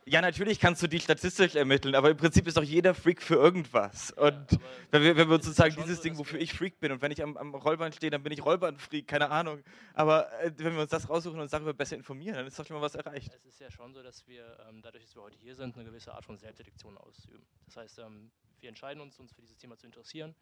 Ja, 0.08 0.22
natürlich 0.22 0.60
kannst 0.60 0.84
du 0.84 0.88
die 0.88 1.00
statistisch 1.00 1.56
ermitteln, 1.56 1.96
aber 1.96 2.12
im 2.12 2.18
Prinzip 2.18 2.46
ist 2.46 2.58
doch 2.58 2.64
jeder 2.64 2.94
Freak 2.94 3.24
für 3.24 3.38
irgendwas. 3.38 4.12
Und 4.12 4.52
ja, 4.52 4.60
wenn, 4.92 5.02
wir, 5.02 5.18
wenn 5.18 5.28
wir 5.30 5.36
uns 5.38 5.46
sozusagen 5.46 5.76
dieses 5.78 5.98
so, 5.98 6.04
Ding, 6.04 6.18
wofür 6.20 6.40
ich 6.40 6.54
Freak 6.54 6.80
bin, 6.80 6.92
und 6.92 7.02
wenn 7.02 7.12
ich 7.12 7.24
am, 7.24 7.36
am 7.38 7.56
Rollbahn 7.56 7.92
stehe, 7.92 8.12
dann 8.12 8.22
bin 8.22 8.32
ich 8.32 8.46
Rollbahn-Freak, 8.46 9.08
keine 9.08 9.32
Ahnung. 9.32 9.64
Aber 9.96 10.32
äh, 10.44 10.52
wenn 10.58 10.76
wir 10.76 10.82
uns 10.84 10.92
das 10.92 11.10
raussuchen 11.10 11.38
und 11.38 11.42
uns 11.42 11.52
darüber 11.52 11.74
besser 11.74 11.96
informieren, 11.96 12.36
dann 12.36 12.46
ist 12.46 12.60
doch 12.60 12.68
schon 12.68 12.76
mal 12.76 12.84
was 12.84 12.94
erreicht. 12.94 13.34
Es 13.34 13.46
ist 13.46 13.60
ja 13.60 13.72
schon 13.72 13.96
so, 13.96 14.04
dass 14.04 14.28
wir, 14.28 14.46
ähm, 14.70 14.84
dadurch, 14.84 15.06
dass 15.06 15.16
wir 15.16 15.24
heute 15.24 15.40
hier 15.40 15.56
sind, 15.56 15.76
eine 15.76 15.86
gewisse 15.86 16.14
Art 16.14 16.24
von 16.24 16.38
Selbstselektion 16.38 17.00
ausüben. 17.00 17.44
Das 17.66 17.78
heißt, 17.78 17.98
ähm, 17.98 18.30
wir 18.60 18.70
entscheiden 18.70 19.02
uns, 19.02 19.20
uns 19.20 19.34
für 19.34 19.42
dieses 19.42 19.58
Thema 19.58 19.76
zu 19.76 19.88
interessieren 19.88 20.36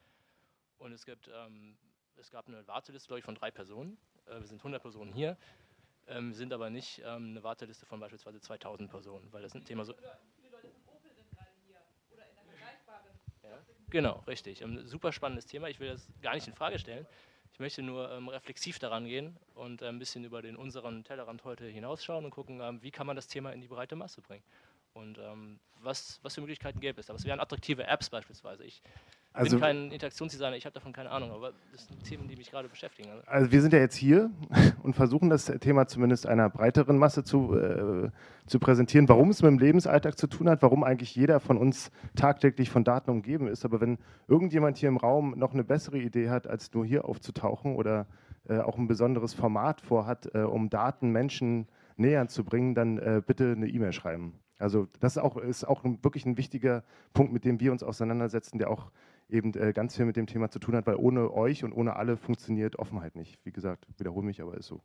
und 0.79 0.91
es, 0.91 1.05
gibt, 1.05 1.27
ähm, 1.27 1.77
es 2.17 2.31
gab 2.31 2.47
eine 2.47 2.67
Warteliste, 2.67 3.07
glaube 3.07 3.19
ich, 3.19 3.25
von 3.25 3.35
drei 3.35 3.51
Personen. 3.51 3.97
Äh, 4.25 4.39
wir 4.39 4.47
sind 4.47 4.59
100 4.59 4.81
Personen 4.81 5.13
hier, 5.13 5.37
ähm, 6.07 6.33
sind 6.33 6.53
aber 6.53 6.69
nicht 6.69 6.99
ähm, 6.99 7.31
eine 7.31 7.43
Warteliste 7.43 7.85
von 7.85 7.99
beispielsweise 7.99 8.39
2000 8.39 8.89
Personen, 8.89 9.31
weil 9.31 9.41
das 9.41 9.55
ein 9.55 9.63
Thema 9.63 9.85
so. 9.85 9.93
Ja, 9.93 10.17
genau, 13.89 14.23
richtig. 14.27 14.63
Ein 14.63 14.77
ähm, 14.77 14.87
super 14.87 15.11
spannendes 15.11 15.45
Thema. 15.45 15.69
Ich 15.69 15.79
will 15.79 15.89
das 15.89 16.07
gar 16.21 16.33
nicht 16.33 16.47
in 16.47 16.53
Frage 16.53 16.79
stellen. 16.79 17.05
Ich 17.53 17.59
möchte 17.59 17.83
nur 17.83 18.11
ähm, 18.11 18.29
reflexiv 18.29 18.79
daran 18.79 19.05
gehen 19.05 19.37
und 19.53 19.81
äh, 19.81 19.87
ein 19.87 19.99
bisschen 19.99 20.23
über 20.23 20.41
den 20.41 20.55
unseren 20.55 21.03
Tellerrand 21.03 21.43
heute 21.43 21.67
hinausschauen 21.67 22.25
und 22.25 22.31
gucken, 22.31 22.61
ähm, 22.61 22.81
wie 22.81 22.91
kann 22.91 23.05
man 23.05 23.15
das 23.15 23.27
Thema 23.27 23.51
in 23.51 23.61
die 23.61 23.67
breite 23.67 23.95
Masse 23.95 24.21
bringen 24.21 24.43
und 24.93 25.17
was, 25.81 26.19
was 26.21 26.35
für 26.35 26.41
Möglichkeiten 26.41 26.79
gäbe 26.79 27.01
es. 27.01 27.09
Aber 27.09 27.17
es 27.17 27.25
wären 27.25 27.39
attraktive 27.39 27.87
Apps 27.87 28.11
beispielsweise. 28.11 28.63
Ich 28.63 28.79
also, 29.33 29.57
bin 29.57 29.61
kein 29.61 29.91
Interaktionsdesigner, 29.91 30.55
ich 30.55 30.65
habe 30.65 30.73
davon 30.73 30.93
keine 30.93 31.09
Ahnung, 31.09 31.31
aber 31.31 31.53
das 31.71 31.87
sind 31.87 32.03
Themen, 32.03 32.27
die 32.27 32.35
mich 32.35 32.51
gerade 32.51 32.69
beschäftigen. 32.69 33.09
Also 33.25 33.51
wir 33.51 33.61
sind 33.61 33.73
ja 33.73 33.79
jetzt 33.79 33.95
hier 33.95 34.29
und 34.83 34.95
versuchen 34.95 35.29
das 35.29 35.45
Thema 35.45 35.87
zumindest 35.87 36.27
einer 36.27 36.49
breiteren 36.49 36.97
Masse 36.97 37.23
zu, 37.23 37.55
äh, 37.57 38.09
zu 38.45 38.59
präsentieren, 38.59 39.09
warum 39.09 39.31
es 39.31 39.41
mit 39.41 39.49
dem 39.49 39.59
Lebensalltag 39.59 40.17
zu 40.17 40.27
tun 40.27 40.49
hat, 40.49 40.61
warum 40.61 40.83
eigentlich 40.83 41.15
jeder 41.15 41.39
von 41.39 41.57
uns 41.57 41.91
tagtäglich 42.15 42.69
von 42.69 42.83
Daten 42.83 43.09
umgeben 43.09 43.47
ist. 43.47 43.65
Aber 43.65 43.81
wenn 43.81 43.97
irgendjemand 44.27 44.77
hier 44.77 44.89
im 44.89 44.97
Raum 44.97 45.33
noch 45.37 45.53
eine 45.53 45.63
bessere 45.63 45.97
Idee 45.97 46.29
hat, 46.29 46.45
als 46.45 46.71
nur 46.73 46.85
hier 46.85 47.05
aufzutauchen 47.05 47.75
oder 47.75 48.05
äh, 48.47 48.59
auch 48.59 48.77
ein 48.77 48.87
besonderes 48.87 49.33
Format 49.33 49.81
vorhat, 49.81 50.29
äh, 50.35 50.39
um 50.39 50.69
Daten 50.69 51.11
Menschen 51.11 51.67
näher 51.97 52.27
zu 52.27 52.43
bringen, 52.43 52.75
dann 52.75 52.97
äh, 52.97 53.21
bitte 53.25 53.53
eine 53.53 53.67
E-Mail 53.67 53.93
schreiben. 53.93 54.39
Also 54.59 54.87
das 54.99 55.17
ist 55.17 55.21
auch, 55.21 55.37
ist 55.37 55.65
auch 55.65 55.83
wirklich 55.83 56.25
ein 56.25 56.37
wichtiger 56.37 56.83
Punkt, 57.13 57.33
mit 57.33 57.43
dem 57.43 57.59
wir 57.59 57.71
uns 57.71 57.83
auseinandersetzen, 57.83 58.59
der 58.59 58.69
auch 58.69 58.91
eben 59.29 59.53
äh, 59.53 59.73
ganz 59.73 59.95
viel 59.95 60.05
mit 60.05 60.15
dem 60.15 60.27
Thema 60.27 60.49
zu 60.49 60.59
tun 60.59 60.75
hat, 60.75 60.85
weil 60.85 60.95
ohne 60.95 61.31
euch 61.33 61.63
und 61.63 61.73
ohne 61.73 61.95
alle 61.95 62.17
funktioniert 62.17 62.77
Offenheit 62.77 63.15
nicht. 63.15 63.39
Wie 63.45 63.51
gesagt, 63.51 63.87
wiederhole 63.97 64.25
mich, 64.25 64.41
aber 64.41 64.55
ist 64.55 64.67
so. 64.67 64.81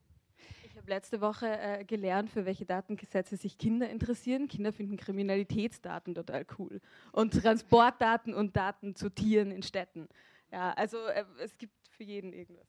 Ich 0.64 0.76
habe 0.76 0.88
letzte 0.88 1.20
Woche 1.20 1.58
äh, 1.58 1.84
gelernt, 1.84 2.30
für 2.30 2.46
welche 2.46 2.64
Datengesetze 2.64 3.36
sich 3.36 3.58
Kinder 3.58 3.90
interessieren. 3.90 4.48
Kinder 4.48 4.72
finden 4.72 4.96
Kriminalitätsdaten 4.96 6.14
total 6.14 6.46
cool 6.58 6.80
und 7.12 7.34
Transportdaten 7.34 8.34
und 8.34 8.56
Daten 8.56 8.94
zu 8.94 9.10
Tieren 9.10 9.50
in 9.50 9.62
Städten. 9.62 10.08
Ja, 10.52 10.72
also 10.72 10.98
äh, 10.98 11.24
es 11.42 11.58
gibt 11.58 11.74
für 11.90 12.04
jeden 12.04 12.32
irgendwas. 12.32 12.66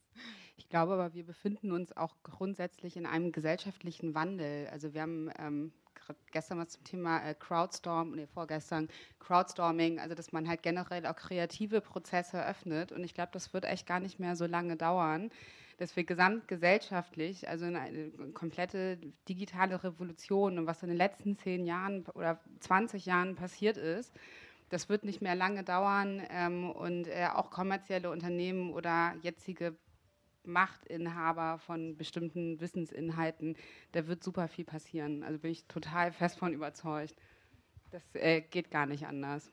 Ich 0.58 0.68
glaube 0.68 0.94
aber, 0.94 1.14
wir 1.14 1.26
befinden 1.26 1.72
uns 1.72 1.96
auch 1.96 2.16
grundsätzlich 2.24 2.98
in 2.98 3.06
einem 3.06 3.32
gesellschaftlichen 3.32 4.16
Wandel. 4.16 4.68
Also 4.68 4.94
wir 4.94 5.02
haben 5.02 5.30
ähm, 5.40 5.72
gestern 6.32 6.60
was 6.60 6.70
zum 6.70 6.84
Thema 6.84 7.24
äh, 7.24 7.36
Crowdstorm, 7.36 8.12
nee, 8.12 8.28
vorgestern 8.28 8.88
Crowdstorming, 9.20 10.00
also 10.00 10.16
dass 10.16 10.32
man 10.32 10.48
halt 10.48 10.64
generell 10.64 11.06
auch 11.06 11.16
kreative 11.16 11.82
Prozesse 11.82 12.46
öffnet. 12.46 12.92
Und 12.92 13.04
ich 13.04 13.14
glaube, 13.14 13.32
das 13.34 13.54
wird 13.54 13.66
echt 13.66 13.88
gar 13.88 14.00
nicht 14.00 14.20
mehr 14.20 14.36
so 14.36 14.46
lange 14.46 14.76
dauern, 14.76 15.30
dass 15.78 15.96
wir 15.96 16.04
gesamtgesellschaftlich, 16.04 17.48
also 17.48 17.66
eine 17.66 18.12
komplette 18.34 18.98
digitale 19.28 19.82
Revolution 19.84 20.58
und 20.58 20.68
was 20.68 20.84
in 20.84 20.90
den 20.90 20.98
letzten 20.98 21.38
zehn 21.38 21.66
Jahren 21.66 22.06
oder 22.14 22.40
20 22.60 23.06
Jahren 23.06 23.36
passiert 23.36 23.78
ist, 23.78 24.14
das 24.70 24.90
wird 24.90 25.04
nicht 25.04 25.22
mehr 25.22 25.36
lange 25.36 25.64
dauern 25.64 26.22
ähm, 26.30 26.70
und 26.70 27.08
äh, 27.08 27.28
auch 27.34 27.50
kommerzielle 27.50 28.12
Unternehmen 28.12 28.74
oder 28.74 29.16
jetzige 29.22 29.76
Machtinhaber 30.44 31.60
von 31.60 31.98
bestimmten 31.98 32.60
Wissensinhalten, 32.60 33.56
da 33.92 34.08
wird 34.08 34.24
super 34.24 34.48
viel 34.48 34.66
passieren. 34.66 35.24
Also 35.24 35.40
bin 35.40 35.52
ich 35.52 35.66
total 35.68 36.12
fest 36.12 36.38
von 36.40 36.54
überzeugt. 36.54 37.16
Das 37.92 38.04
äh, 38.14 38.42
geht 38.42 38.72
gar 38.72 38.86
nicht 38.86 39.08
anders. 39.08 39.52